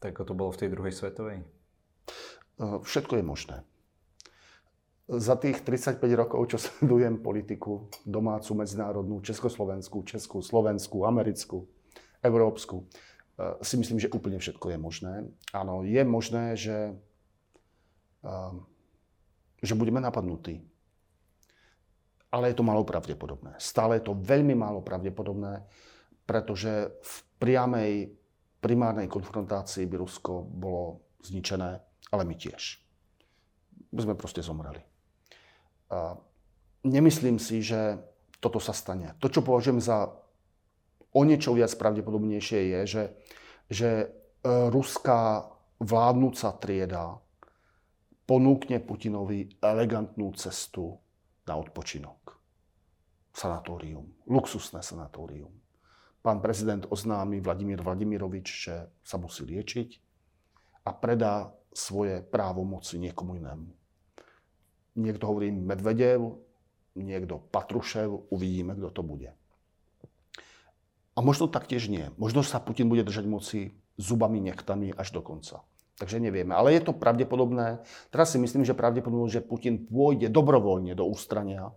[0.02, 1.46] Tak ako to bolo v tej druhej svetovej?
[2.58, 3.58] Všetko je možné.
[5.12, 11.68] Za tých 35 rokov, čo sledujem politiku, domácu, medzinárodnú, československú, českú, slovenskú, americkú,
[12.24, 12.88] európsku,
[13.62, 15.14] si myslím, že úplne všetko je možné.
[15.56, 16.94] Áno, je možné, že,
[19.62, 20.62] že budeme napadnutí
[22.32, 23.60] ale je to málo pravdepodobné.
[23.60, 25.68] Stále je to veľmi málo pravdepodobné,
[26.24, 27.92] pretože v priamej
[28.64, 31.72] primárnej konfrontácii by Rusko bolo zničené,
[32.16, 32.80] ale my tiež.
[33.92, 34.80] My sme proste zomreli.
[35.92, 36.16] A
[36.88, 38.00] nemyslím si, že
[38.40, 39.12] toto sa stane.
[39.20, 40.08] To, čo považujem za
[41.12, 43.04] o niečo viac pravdepodobnejšie je, že,
[43.68, 44.08] že e,
[44.72, 47.20] ruská vládnúca trieda
[48.24, 50.96] ponúkne Putinovi elegantnú cestu
[51.44, 52.40] na odpočinok.
[53.32, 55.52] Sanatórium, luxusné sanatórium.
[56.22, 59.90] Pán prezident oznámi Vladimír Vladimirovič, že sa musí liečiť
[60.86, 63.70] a predá svoje právomoci niekomu inému.
[65.02, 66.36] Niekto hovorí Medvedev,
[67.00, 69.32] niekto Patrušev, uvidíme, kto to bude.
[71.16, 72.08] A možno taktiež nie.
[72.16, 73.60] Možno sa Putin bude držať moci
[74.00, 75.64] zubami, nechtami až do konca.
[76.00, 76.56] Takže nevieme.
[76.58, 77.84] Ale je to pravdepodobné.
[78.10, 81.70] Teraz si myslím, že pravdepodobnosť, že Putin pôjde dobrovoľne do ústrania,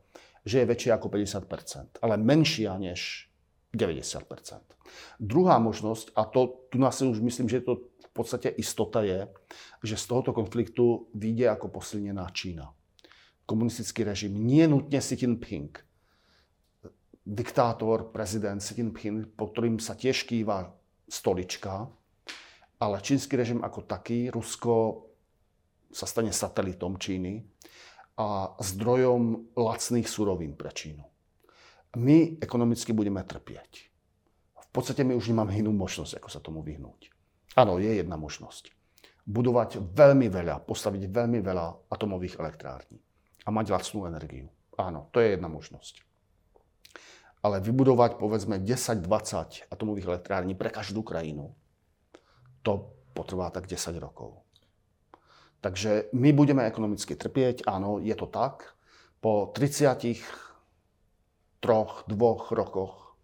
[0.46, 3.28] že je väčšia ako 50%, ale menšia než
[3.74, 4.30] 90%.
[5.18, 9.26] Druhá možnosť, a to tu nás už myslím, že to v podstate istota je,
[9.82, 12.70] že z tohoto konfliktu vyjde ako posilnená Čína.
[13.44, 15.74] Komunistický režim, nie nutne Xi Jinping,
[17.24, 20.68] diktátor, prezident Xi Jinping, pod ktorým sa tiež kýva
[21.08, 21.88] stolička,
[22.80, 25.08] ale čínsky režim ako taký, Rusko
[25.88, 27.40] sa stane satelitom Číny
[28.20, 31.02] a zdrojom lacných surovín pre Čínu.
[31.96, 33.72] My ekonomicky budeme trpieť.
[34.58, 37.14] V podstate my už nemáme inú možnosť, ako sa tomu vyhnúť.
[37.54, 38.74] Áno, je jedna možnosť.
[39.24, 42.98] Budovať veľmi veľa, postaviť veľmi veľa atomových elektrární
[43.46, 44.50] a mať lacnú energiu.
[44.74, 46.02] Áno, to je jedna možnosť.
[47.44, 51.52] Ale vybudovať povedzme 10-20 atomových elektrární pre každú krajinu,
[52.64, 54.40] to potrvá tak 10 rokov.
[55.60, 58.76] Takže my budeme ekonomicky trpieť, áno, je to tak.
[59.20, 60.20] Po 33
[62.08, 63.16] dvoch rokoch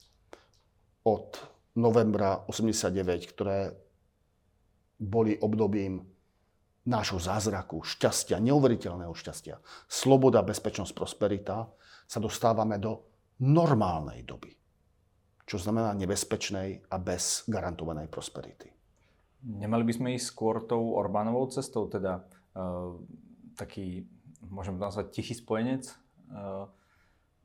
[1.04, 1.36] od
[1.76, 3.76] novembra 89, ktoré
[4.96, 6.00] boli obdobím
[6.88, 11.68] nášho zázraku, šťastia, neuveriteľného šťastia, sloboda, bezpečnosť, prosperita,
[12.08, 13.09] sa dostávame do
[13.40, 14.52] normálnej doby.
[15.48, 18.70] Čo znamená nebezpečnej a bez garantovanej prosperity.
[19.40, 22.22] Nemali by sme ísť skôr tou Orbánovou cestou, teda
[22.54, 22.94] uh,
[23.56, 24.04] taký,
[24.46, 25.88] môžem nazvať, tichý spojenec
[26.30, 26.68] uh,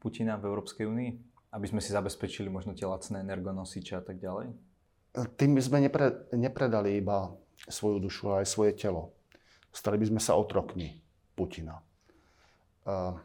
[0.04, 1.12] Putina v Európskej únii?
[1.56, 4.52] Aby sme si zabezpečili možno tie lacné energonosiče a tak ďalej?
[5.40, 7.32] Tým by sme nepre, nepredali iba
[7.72, 9.16] svoju dušu, ale aj svoje telo.
[9.72, 11.00] Stali by sme sa otrokmi
[11.32, 11.80] Putina.
[12.84, 13.16] Uh,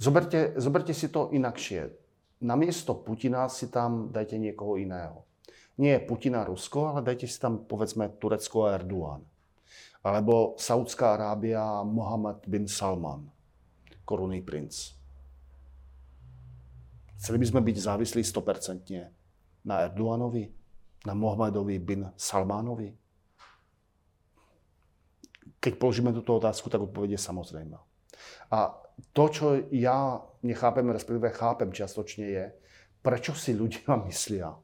[0.00, 1.92] zoberte, zoberte si to inakšie.
[2.40, 5.28] Namiesto Putina si tam dajte niekoho iného
[5.80, 9.24] nie Putina Rusko, ale dajte si tam povedzme Turecko a Erdogan.
[10.04, 13.24] Alebo Saudská Arábia Mohammed bin Salman,
[14.04, 14.92] korunný princ.
[17.16, 20.48] Chceli by sme byť závislí 100% na Erdoganovi,
[21.04, 22.92] na Mohamedovi bin Salmanovi?
[25.60, 27.76] Keď položíme túto otázku, tak odpovedie samozrejme.
[28.50, 28.74] A
[29.12, 32.44] to, čo ja nechápem, respektíve chápem čiastočne je,
[33.00, 34.56] prečo si ľudia myslia,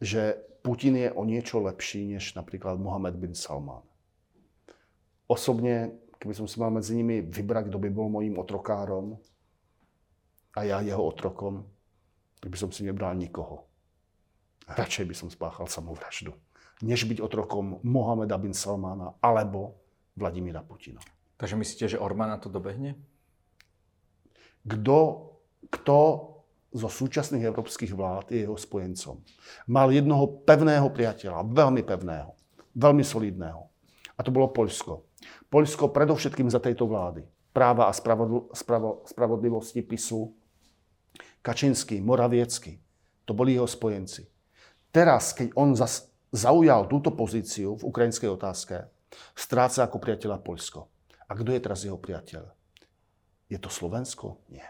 [0.00, 3.84] že Putin je o niečo lepší než napríklad Mohamed bin Salman.
[5.24, 9.16] Osobne, keby som si mal medzi nimi vybrať, kto by bol mojím otrokárom
[10.52, 11.64] a ja jeho otrokom,
[12.42, 13.70] tak by som si nebral nikoho.
[14.68, 16.34] Radšej by som spáchal samovraždu,
[16.82, 19.80] než byť otrokom Mohameda bin Salmana alebo
[20.18, 21.00] Vladimíra Putina.
[21.40, 23.00] Takže myslíte, že Orbána to dobehne?
[24.68, 25.32] Kto,
[25.72, 25.98] kto
[26.70, 29.18] zo súčasných európskych vlád je jeho spojencom.
[29.66, 32.36] Mal jednoho pevného priateľa, veľmi pevného,
[32.76, 33.66] veľmi solidného.
[34.14, 35.08] A to bolo Poľsko.
[35.48, 37.26] Poľsko predovšetkým za tejto vlády.
[37.50, 40.30] Práva a spravodl- spravo- spravodlivosti PISu,
[41.42, 42.78] Kačinský, Moraviecky.
[43.26, 44.28] To boli jeho spojenci.
[44.94, 48.86] Teraz, keď on zas zaujal túto pozíciu v ukrajinskej otázke,
[49.34, 50.99] stráca ako priateľa Poľsko.
[51.30, 52.50] A kto je teraz jeho priateľ?
[53.46, 54.42] Je to Slovensko?
[54.50, 54.66] Nie.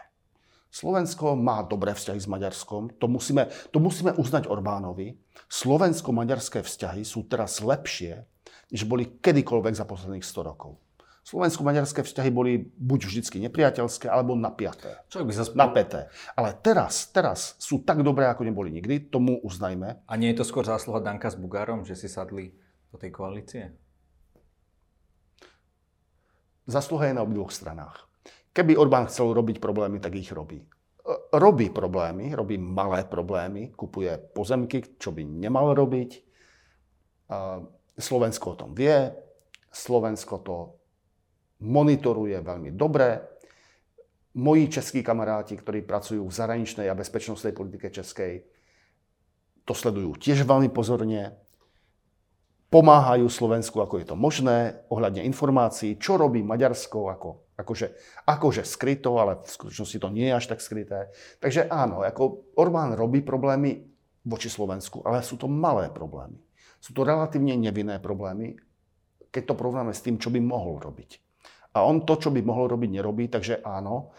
[0.71, 5.19] Slovensko má dobré vzťahy s Maďarskom, to musíme, to musíme uznať Orbánovi.
[5.51, 8.23] Slovensko-maďarské vzťahy sú teraz lepšie,
[8.71, 10.79] než boli kedykoľvek za posledných 100 rokov.
[11.21, 14.97] Slovensko-maďarské vzťahy boli buď vždycky nepriateľské, alebo napiaté.
[15.11, 15.59] Čo by spolu...
[15.59, 16.09] Napäté.
[16.33, 20.01] Ale teraz, teraz sú tak dobré, ako neboli nikdy, tomu uznajme.
[20.07, 22.55] A nie je to skôr zásluha Danka s Bugárom, že si sadli
[22.89, 23.75] do tej koalície?
[26.71, 28.07] Zasluha je na obidvoch stranách.
[28.55, 30.63] Keby Orbán chcel robiť problémy, tak ich robí.
[30.63, 30.67] E,
[31.35, 36.31] robí problémy, robí malé problémy, kupuje pozemky, čo by nemal robiť.
[37.95, 39.11] Slovensko o tom vie,
[39.71, 40.55] Slovensko to
[41.63, 43.23] monitoruje veľmi dobre.
[44.35, 48.43] Moji českí kamaráti, ktorí pracujú v zahraničnej a bezpečnostnej politike českej,
[49.67, 51.35] to sledujú tiež veľmi pozorne.
[52.71, 57.29] Pomáhajú Slovensku, ako je to možné, ohľadne informácií, čo robí Maďarsko, ako
[57.61, 57.93] Akože,
[58.25, 61.13] akože skryto, ale v skutočnosti to nie je až tak skryté.
[61.37, 63.85] Takže áno, ako Orbán robí problémy
[64.25, 66.41] voči Slovensku, ale sú to malé problémy.
[66.81, 68.57] Sú to relatívne nevinné problémy,
[69.29, 71.21] keď to porovnáme s tým, čo by mohol robiť.
[71.77, 74.09] A on to, čo by mohol robiť, nerobí, takže áno,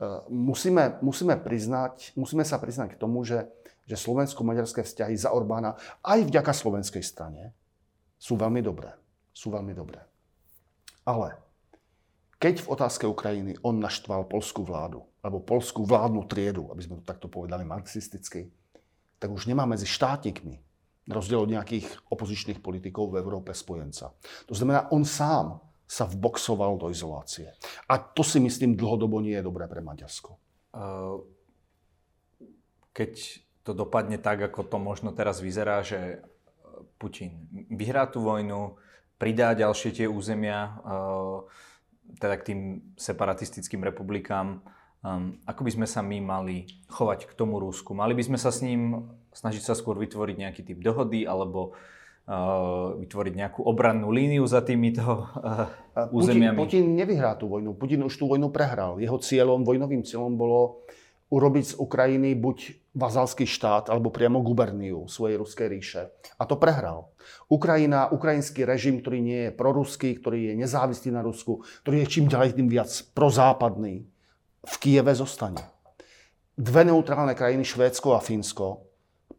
[0.00, 3.44] e, musíme, musíme, priznať, musíme sa priznať k tomu, že,
[3.84, 7.52] že slovensko-maďarské vzťahy za Orbána aj vďaka slovenskej strane
[8.26, 8.90] sú veľmi dobré.
[9.30, 10.02] Sú veľmi dobré.
[11.06, 11.38] Ale
[12.42, 17.06] keď v otázke Ukrajiny on naštval polskú vládu, alebo polskú vládnu triedu, aby sme to
[17.06, 18.50] takto povedali marxisticky,
[19.22, 20.58] tak už nemá medzi štátnikmi,
[21.06, 24.10] na rozdiel od nejakých opozičných politikov v Európe spojenca.
[24.50, 27.54] To znamená, on sám sa vboxoval do izolácie.
[27.86, 30.34] A to si myslím dlhodobo nie je dobré pre Maďarsko.
[32.90, 33.12] Keď
[33.62, 36.26] to dopadne tak, ako to možno teraz vyzerá, že
[36.96, 38.76] Putin vyhrá tú vojnu,
[39.16, 40.76] pridá ďalšie tie územia,
[42.20, 42.60] teda k tým
[42.94, 44.62] separatistickým republikám,
[45.02, 47.92] um, ako by sme sa my mali chovať k tomu Rúsku?
[47.92, 51.74] Mali by sme sa s ním snažiť sa skôr vytvoriť nejaký typ dohody alebo
[52.30, 55.68] uh, vytvoriť nejakú obrannú líniu za týmito uh,
[56.14, 56.56] územiami?
[56.56, 57.74] Putin, Putin nevyhrá tú vojnu.
[57.74, 59.02] Putin už tú vojnu prehral.
[59.02, 60.86] Jeho cieľom, vojnovým cieľom bolo
[61.30, 66.02] urobiť z Ukrajiny buď vazalský štát alebo priamo guberniu svojej ruskej ríše.
[66.38, 67.12] A to prehral.
[67.50, 72.26] Ukrajina, ukrajinský režim, ktorý nie je proruský, ktorý je nezávislý na Rusku, ktorý je čím
[72.30, 74.06] ďalej tým viac prozápadný,
[74.66, 75.62] v Kieve zostane.
[76.58, 78.82] Dve neutrálne krajiny, Švédsko a Fínsko,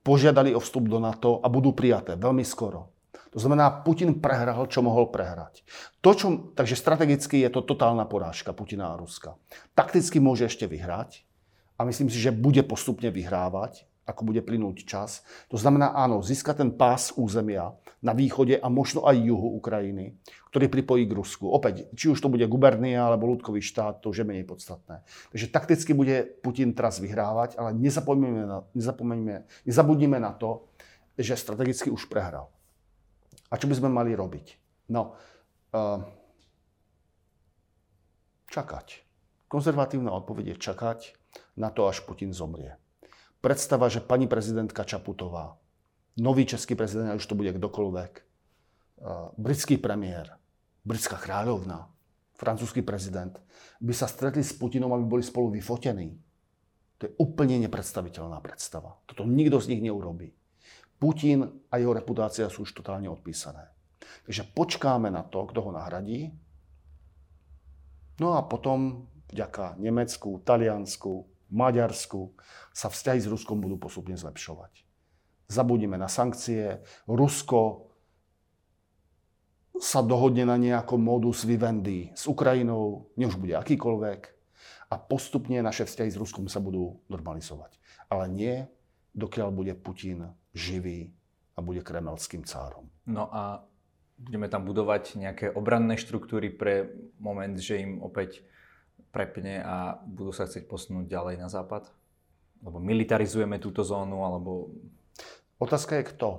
[0.06, 2.96] požiadali o vstup do NATO a budú prijaté veľmi skoro.
[3.36, 5.68] To znamená, Putin prehral, čo mohol prehrať.
[6.00, 9.36] To, čo, takže strategicky je to totálna porážka Putina a Ruska.
[9.76, 11.27] Takticky môže ešte vyhrať,
[11.78, 15.22] a myslím si, že bude postupne vyhrávať, ako bude plynúť čas.
[15.52, 20.16] To znamená, áno, získať ten pás územia na východe a možno aj juhu Ukrajiny,
[20.50, 21.52] ktorý pripojí k Rusku.
[21.52, 25.04] Opäť, či už to bude gubernia alebo ľudkový štát, to už je menej podstatné.
[25.36, 28.64] Takže takticky bude Putin teraz vyhrávať, ale nezapomeňme na,
[29.68, 30.72] nezabudnime na to,
[31.20, 32.48] že strategicky už prehral.
[33.52, 34.56] A čo by sme mali robiť?
[34.88, 35.20] No,
[35.76, 36.00] uh,
[38.48, 39.04] čakať.
[39.52, 41.00] Konzervatívna odpoveď je čakať
[41.58, 42.78] na to, až Putin zomrie
[43.42, 45.56] predstava, že pani prezidentka Čaputová,
[46.18, 48.12] nový český prezident, už to bude kdokoľvek,
[49.38, 50.36] britský premiér,
[50.84, 51.88] britská kráľovna,
[52.36, 53.38] francúzsky prezident,
[53.80, 56.18] by sa stretli s Putinom, aby boli spolu vyfotení.
[56.98, 58.98] To je úplne nepredstaviteľná predstava.
[59.06, 60.34] Toto nikto z nich neurobí.
[60.98, 63.70] Putin a jeho reputácia sú už totálne odpísané.
[64.26, 66.34] Takže počkáme na to, kto ho nahradí.
[68.18, 72.36] No a potom vďaka Nemecku, Taliansku, Maďarsku
[72.76, 74.84] sa vzťahy s Ruskom budú postupne zlepšovať.
[75.48, 76.84] Zabudíme na sankcie.
[77.08, 77.88] Rusko
[79.78, 84.22] sa dohodne na nejakom modus vivendi s Ukrajinou, už bude akýkoľvek.
[84.88, 87.80] A postupne naše vzťahy s Ruskom sa budú normalizovať.
[88.08, 88.56] Ale nie,
[89.16, 91.12] dokiaľ bude Putin živý
[91.56, 92.88] a bude kremelským cárom.
[93.04, 93.68] No a
[94.18, 96.90] budeme tam budovať nejaké obranné štruktúry pre
[97.22, 98.42] moment, že im opäť
[99.18, 101.90] prepne a budú sa chcieť posunúť ďalej na západ?
[102.62, 104.70] Lebo militarizujeme túto zónu, alebo...
[105.58, 106.30] Otázka je kto?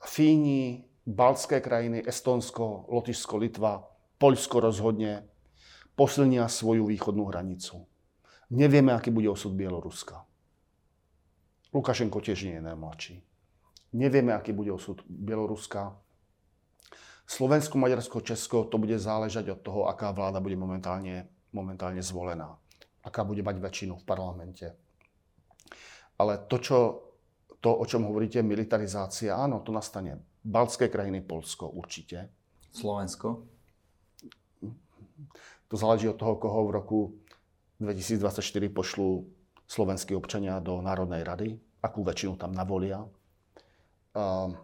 [0.00, 3.84] Fíni, Baltské krajiny, Estonsko, Lotyšsko, Litva,
[4.16, 5.28] Poľsko rozhodne
[5.92, 7.84] posilnia svoju východnú hranicu.
[8.56, 10.24] Nevieme, aký bude osud Bieloruska.
[11.76, 13.14] Lukašenko tiež nie je najmladší.
[13.92, 16.00] Nevieme, aký bude osud Bieloruska.
[17.24, 22.60] Slovensko, Maďarsko, Česko, to bude záležať od toho, aká vláda bude momentálne, momentálne zvolená.
[23.00, 24.66] Aká bude mať väčšinu v parlamente.
[26.20, 26.78] Ale to, čo,
[27.64, 30.20] to, o čom hovoríte, militarizácia, áno, to nastane.
[30.44, 32.28] Baltské krajiny, Polsko určite.
[32.76, 33.48] Slovensko?
[35.72, 36.98] To záleží od toho, koho v roku
[37.80, 39.26] 2024 pošlú
[39.64, 41.48] slovenskí občania do Národnej rady,
[41.80, 43.02] akú väčšinu tam navolia.
[44.14, 44.54] Uh,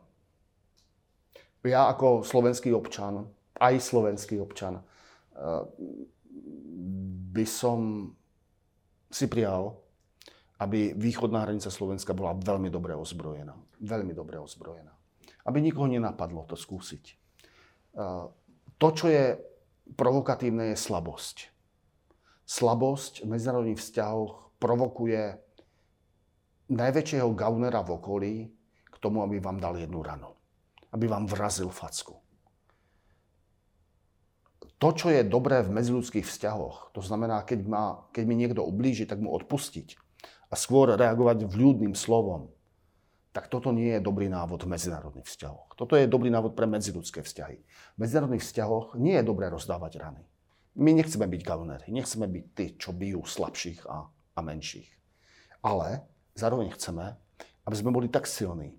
[1.68, 3.28] ja ako slovenský občan,
[3.60, 5.62] aj slovenský občan, eh,
[7.30, 8.10] by som
[9.10, 9.76] si prijal,
[10.60, 13.52] aby východná hranica Slovenska bola veľmi dobre ozbrojená.
[13.80, 14.92] Veľmi dobre ozbrojená.
[15.48, 17.04] Aby nikoho nenapadlo to skúsiť.
[17.96, 18.24] Eh,
[18.80, 19.36] to, čo je
[19.92, 21.52] provokatívne, je slabosť.
[22.48, 25.38] Slabosť v medzinárodných vzťahoch provokuje
[26.70, 28.34] najväčšieho gaunera v okolí
[28.90, 30.39] k tomu, aby vám dal jednu ranu
[30.90, 32.18] aby vám vrazil facku.
[34.80, 37.84] To, čo je dobré v medziludských vzťahoch, to znamená, keď, ma,
[38.16, 40.00] keď mi niekto ublíži, tak mu odpustiť
[40.48, 42.48] a skôr reagovať vľúdnym slovom,
[43.30, 45.78] tak toto nie je dobrý návod v medzinárodných vzťahoch.
[45.78, 47.58] Toto je dobrý návod pre medziludské vzťahy.
[47.94, 50.24] V medzinárodných vzťahoch nie je dobré rozdávať rany.
[50.74, 54.90] My nechceme byť gaunery, nechceme byť tí, čo bijú slabších a, a menších.
[55.62, 56.02] Ale
[56.34, 57.14] zároveň chceme,
[57.68, 58.74] aby sme boli tak silní,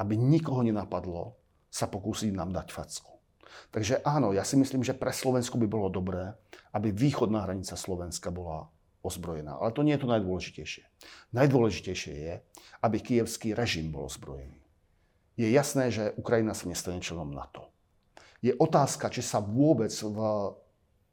[0.00, 1.38] aby nikoho nenapadlo,
[1.72, 3.16] sa pokúsiť nám dať facku.
[3.72, 6.36] Takže áno, ja si myslím, že pre Slovensku by bolo dobré,
[6.76, 8.68] aby východná hranica Slovenska bola
[9.00, 9.56] ozbrojená.
[9.56, 10.84] Ale to nie je to najdôležitejšie.
[11.32, 12.34] Najdôležitejšie je,
[12.84, 14.60] aby kievský režim bol ozbrojený.
[15.40, 17.72] Je jasné, že Ukrajina sa nestane členom NATO.
[18.44, 20.18] Je otázka, či sa vôbec v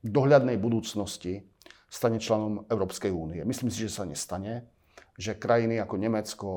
[0.04, 1.48] dohľadnej budúcnosti
[1.88, 3.42] stane členom Európskej únie.
[3.48, 4.70] Myslím si, že sa nestane,
[5.16, 6.50] že krajiny ako Nemecko,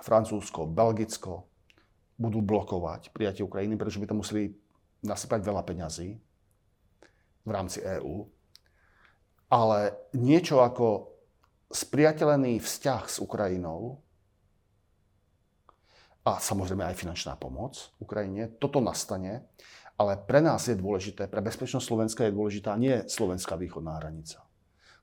[0.00, 1.51] Francúzsko, Belgicko,
[2.22, 4.54] budú blokovať prijatie Ukrajiny, pretože by to museli
[5.02, 6.14] nasypať veľa peňazí
[7.42, 8.30] v rámci EÚ.
[9.50, 11.10] Ale niečo ako
[11.74, 13.98] spriateľený vzťah s Ukrajinou
[16.22, 19.50] a samozrejme aj finančná pomoc Ukrajine, toto nastane,
[19.98, 24.46] ale pre nás je dôležité, pre bezpečnosť Slovenska je dôležitá nie slovenská východná hranica.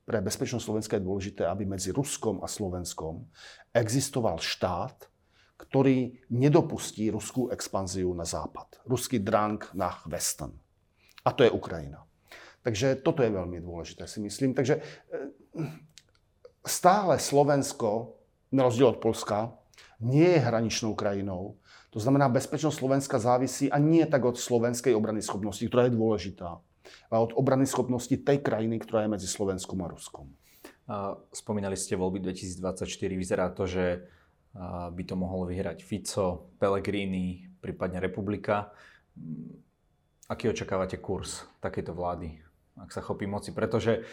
[0.08, 3.30] Pre bezpečnosť Slovenska je dôležité, aby medzi Ruskom a Slovenskom
[3.76, 5.06] existoval štát,
[5.60, 8.80] ktorý nedopustí ruskú expanziu na západ.
[8.88, 10.56] Ruský drang na Westen.
[11.28, 12.08] A to je Ukrajina.
[12.64, 14.56] Takže toto je veľmi dôležité, si myslím.
[14.56, 14.82] Takže e,
[16.64, 18.16] stále Slovensko,
[18.56, 19.52] na rozdiel od Polska,
[20.00, 21.60] nie je hraničnou krajinou.
[21.92, 26.62] To znamená, bezpečnosť Slovenska závisí a nie tak od slovenskej obrany schopnosti, ktorá je dôležitá,
[27.12, 30.32] ale od obrany schopnosti tej krajiny, ktorá je medzi Slovenskom a Ruskom.
[31.34, 32.86] Spomínali ste voľby 2024.
[33.14, 34.06] Vyzerá to, že
[34.58, 38.74] by to mohol vyhrať Fico, Pellegrini, prípadne Republika.
[40.30, 42.38] Aký očakávate kurz takéto vlády,
[42.78, 43.50] ak sa chopí moci?
[43.54, 44.06] Pretože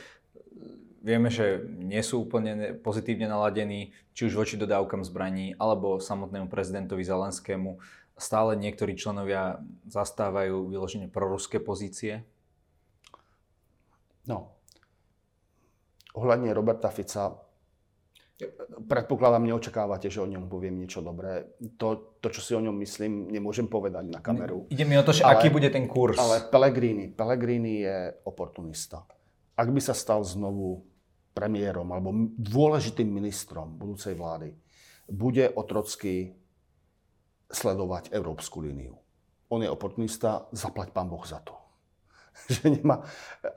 [1.05, 7.05] vieme, že nie sú úplne pozitívne naladení, či už voči dodávkam zbraní, alebo samotnému prezidentovi
[7.05, 7.79] Zelenskému.
[8.17, 12.25] Stále niektorí členovia zastávajú vyloženie proruské pozície?
[14.27, 14.57] No,
[16.17, 17.39] ohľadne Roberta Fica,
[18.85, 21.57] predpokladám, neočakávate, že o ňom poviem niečo dobré.
[21.81, 24.69] To, to, čo si o ňom myslím, nemôžem povedať na kameru.
[24.69, 26.21] Ide mi o to, že ale, aký bude ten kurz.
[26.21, 27.97] Ale Pellegrini, Pellegrini je
[28.29, 29.09] oportunista.
[29.57, 30.85] Ak by sa stal znovu
[31.33, 34.53] premiérom alebo dôležitým ministrom budúcej vlády,
[35.09, 36.37] bude Otrocký
[37.49, 38.99] sledovať európsku líniu.
[39.49, 41.55] On je oportunista, zaplať pán Boh za to.
[42.53, 43.01] Že nemá,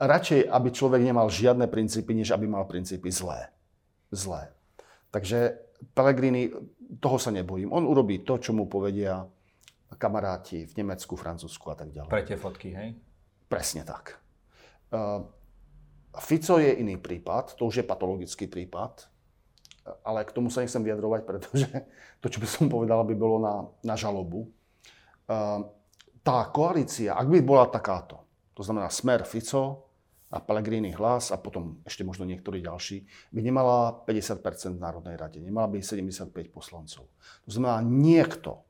[0.00, 3.52] radšej, aby človek nemal žiadne princípy, než aby mal princípy zlé.
[4.08, 4.54] Zlé.
[5.10, 5.58] Takže
[5.94, 6.50] Pellegrini,
[7.02, 7.70] toho sa nebojím.
[7.74, 9.22] On urobí to, čo mu povedia
[9.98, 12.10] kamaráti v Nemecku, Francúzsku a tak ďalej.
[12.10, 12.94] Pre tie fotky, hej?
[13.50, 14.22] Presne tak.
[14.94, 15.26] Uh,
[16.18, 19.06] Fico je iný prípad, to už je patologický prípad,
[20.02, 21.66] ale k tomu sa nechcem vyjadrovať, pretože
[22.22, 23.54] to, čo by som povedal, by bolo na,
[23.86, 24.50] na žalobu.
[25.30, 25.70] Ehm,
[26.20, 29.89] tá koalícia, ak by bola takáto, to znamená Smer, Fico
[30.30, 33.02] a Pellegrini hlas a potom ešte možno niektorí ďalší,
[33.34, 37.10] by nemala 50% v Národnej rade, nemala by 75 poslancov.
[37.46, 38.62] To znamená, niekto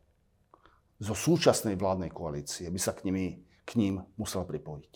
[1.01, 4.93] zo súčasnej vládnej koalície by sa k, nimi, k ním musel pripojiť.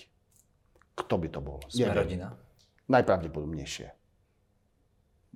[0.96, 1.60] Kto by to bol?
[1.68, 2.32] Sme rodina.
[2.88, 3.88] Najpravdepodobnejšie.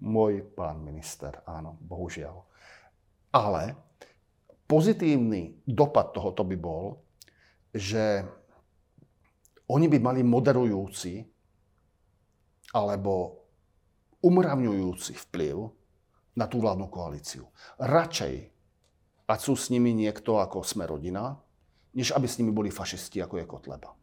[0.05, 2.37] Môj pán minister, áno, bohužiaľ.
[3.35, 3.77] Ale
[4.65, 7.01] pozitívny dopad tohoto by bol,
[7.73, 8.25] že
[9.69, 11.25] oni by mali moderujúci
[12.73, 13.45] alebo
[14.25, 15.57] umravňujúci vplyv
[16.37, 17.49] na tú vládnu koalíciu.
[17.81, 18.35] Radšej,
[19.29, 21.37] ať sú s nimi niekto ako sme rodina,
[21.95, 23.99] než aby s nimi boli fašisti, ako je Kotleba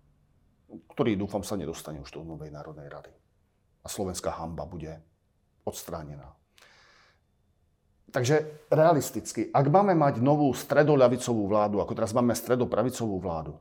[0.91, 3.13] ktorý dúfam sa nedostane už do Novej národnej rady.
[3.85, 4.97] A slovenská hamba bude
[5.63, 6.33] odstránená.
[8.09, 13.59] Takže realisticky, ak máme mať novú stredoľavicovú vládu, ako teraz máme stredopravicovú vládu,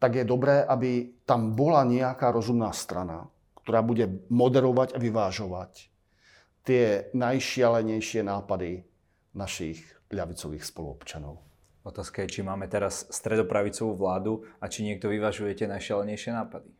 [0.00, 3.28] tak je dobré, aby tam bola nejaká rozumná strana,
[3.60, 5.92] ktorá bude moderovať a vyvážovať
[6.64, 8.88] tie najšialenejšie nápady
[9.36, 11.44] našich ľavicových spoluobčanov.
[11.84, 16.70] Otázka je, či máme teraz stredopravicovú vládu a či niekto vyvažuje tie najšialenejšie nápady.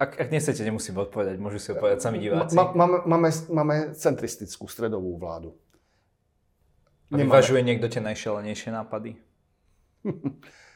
[0.00, 2.56] Ak, ak nechcete, nemusím odpovedať, môžu si odpovedať sami diváci.
[2.56, 5.54] Máme, máme, máme centristickú stredovú vládu.
[7.12, 9.20] A vyvažuje niekto tie najšialenejšie nápady?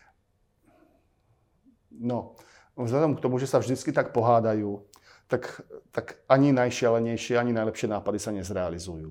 [1.98, 2.36] No,
[2.76, 4.84] vzhľadom k tomu, že sa vždycky tak pohádajú,
[5.26, 9.10] tak, tak ani najšialenejšie, ani najlepšie nápady sa nezrealizujú.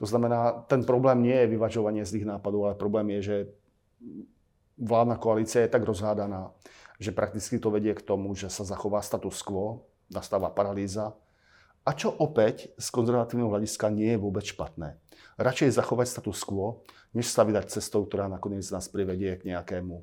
[0.00, 3.36] To znamená, ten problém nie je vyvažovanie zlých nápadov, ale problém je, že
[4.80, 6.56] vládna koalícia je tak rozhádaná,
[6.96, 11.12] že prakticky to vedie k tomu, že sa zachová status quo, nastáva paralýza.
[11.84, 14.96] A čo opäť z konzervatívneho hľadiska nie je vôbec špatné.
[15.36, 20.00] Radšej zachovať status quo, než sa vydať cestou, ktorá nakoniec nás privedie k nejakému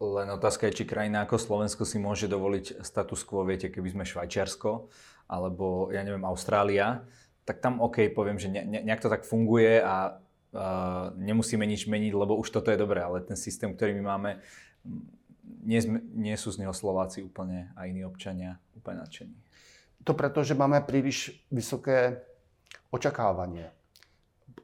[0.00, 4.08] len otázka je, či krajina ako Slovensko si môže dovoliť status quo, viete, keby sme
[4.08, 4.88] Švajčiarsko,
[5.28, 7.04] alebo ja neviem, Austrália,
[7.44, 11.84] tak tam OK, poviem, že ne, ne, nejak to tak funguje a uh, nemusíme nič
[11.84, 14.30] meniť, lebo už toto je dobré, ale ten systém, ktorý my máme,
[15.68, 19.36] nie, sme, nie sú z neho Slováci úplne a iní občania úplne nadšení.
[20.08, 22.24] To preto, že máme príliš vysoké
[22.88, 23.68] očakávanie.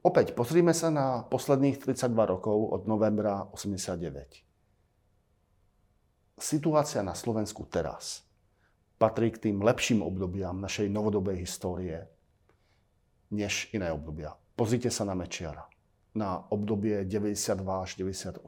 [0.01, 4.46] Opäť, pozrime sa na posledných 32 rokov od novembra 89.
[6.37, 8.29] Situácia na Slovensku teraz
[9.01, 12.13] patrí k tým lepším obdobiam našej novodobej histórie
[13.33, 14.37] než iné obdobia.
[14.53, 15.65] Pozrite sa na Mečiara.
[16.17, 18.41] Na obdobie 92 až 98.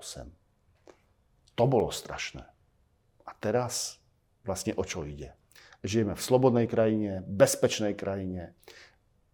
[1.57, 2.45] To bolo strašné.
[3.25, 4.01] A teraz
[4.45, 5.37] vlastne o čo ide?
[5.85, 8.57] Žijeme v slobodnej krajine, bezpečnej krajine.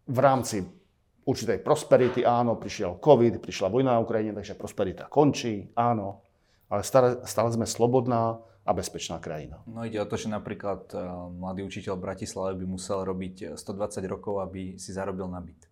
[0.06, 0.62] V rámci
[1.26, 6.23] určitej prosperity, áno, prišiel COVID, prišla vojna na Ukrajine, takže prosperita končí, áno.
[6.74, 9.60] Ale stále, stále sme slobodná, a bezpečná krajina.
[9.68, 11.00] No ide o to, že napríklad eh,
[11.36, 15.68] mladý učiteľ v Bratislave by musel robiť 120 eh, rokov, aby si zarobil na byt.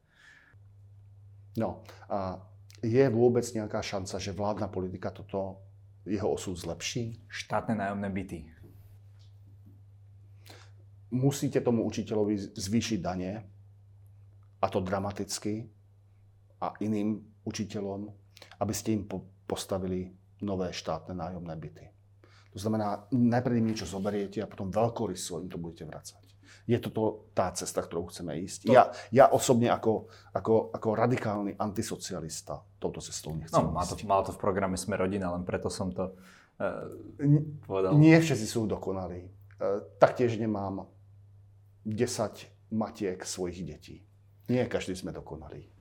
[1.56, 2.40] No a
[2.84, 5.60] je vôbec nejaká šanca, že vládna politika toto
[6.04, 7.20] jeho osud zlepší?
[7.32, 8.40] Štátne nájomné byty.
[11.12, 13.44] Musíte tomu učiteľovi zvýšiť dane,
[14.62, 15.68] a to dramaticky,
[16.62, 18.06] a iným učiteľom,
[18.62, 19.04] aby ste im
[19.44, 21.86] postavili nové štátne nájomné byty.
[22.52, 26.22] To znamená, najprv im niečo zoberiete a potom veľkoryso im to budete vracať.
[26.68, 28.70] Je toto tá cesta, ktorou chceme ísť?
[28.70, 28.72] To...
[28.76, 34.20] Ja, ja osobne ako, ako, ako radikálny antisocialista touto cestou nechcem no, má to, Má
[34.22, 36.86] to v programe Sme rodina, len preto som to uh,
[37.66, 37.96] povedal.
[37.98, 39.26] Nie všetci sú dokonalí.
[39.58, 40.86] Uh, taktiež nemám
[41.88, 43.96] 10 matiek svojich detí.
[44.46, 45.71] Nie každý sme dokonalí.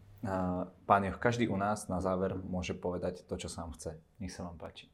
[0.86, 3.98] Pán Joch, každý u nás na záver môže povedať to, čo sám chce.
[4.22, 4.90] Nech sa vám páči.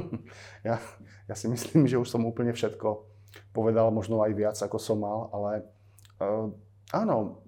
[0.64, 0.80] Ja,
[1.28, 3.04] ja si myslím, že už som úplne všetko
[3.52, 5.52] povedal, možno aj viac, ako som mal, ale
[6.24, 6.50] uh,
[6.96, 7.44] áno,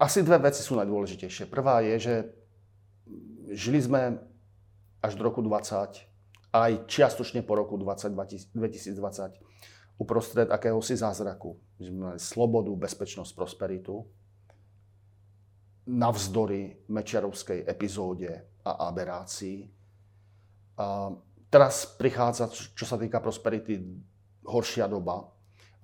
[0.00, 1.46] asi dve veci sú najdôležitejšie.
[1.46, 2.14] Prvá je, že
[3.54, 4.18] žili sme
[5.04, 6.00] až do roku 20,
[6.54, 8.14] aj čiastočne po roku 20,
[8.56, 9.53] 2020
[9.98, 11.54] uprostred akéhosi zázraku.
[11.78, 14.02] Že sme mali slobodu, bezpečnosť, prosperitu.
[15.84, 18.30] Navzdory Mečiarovskej epizóde
[18.64, 19.68] a aberácii.
[20.80, 21.12] A
[21.52, 23.78] teraz prichádza, čo sa týka prosperity,
[24.42, 25.28] horšia doba.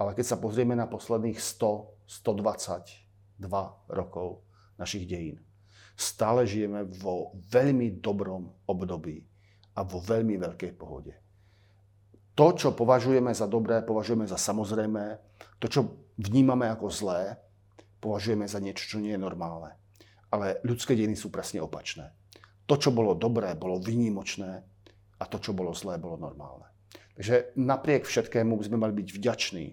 [0.00, 3.46] Ale keď sa pozrieme na posledných 100, 122
[3.92, 4.42] rokov
[4.80, 5.38] našich dejín,
[5.94, 9.20] stále žijeme vo veľmi dobrom období
[9.76, 11.12] a vo veľmi veľkej pohode
[12.40, 15.20] to, čo považujeme za dobré, považujeme za samozrejmé,
[15.60, 17.36] to, čo vnímame ako zlé,
[18.00, 19.76] považujeme za niečo, čo nie je normálne.
[20.32, 22.16] Ale ľudské dejiny sú presne opačné.
[22.64, 24.64] To, čo bolo dobré, bolo výnimočné
[25.20, 26.64] a to, čo bolo zlé, bolo normálne.
[27.12, 29.66] Takže napriek všetkému by sme mali byť vďační,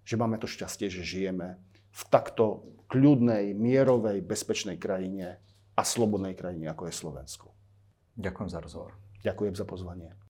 [0.00, 1.60] že máme to šťastie, že žijeme
[1.92, 5.36] v takto kľudnej, mierovej, bezpečnej krajine
[5.76, 7.52] a slobodnej krajine, ako je Slovensko.
[8.16, 8.96] Ďakujem za rozhovor.
[9.20, 10.25] Ďakujem za pozvanie.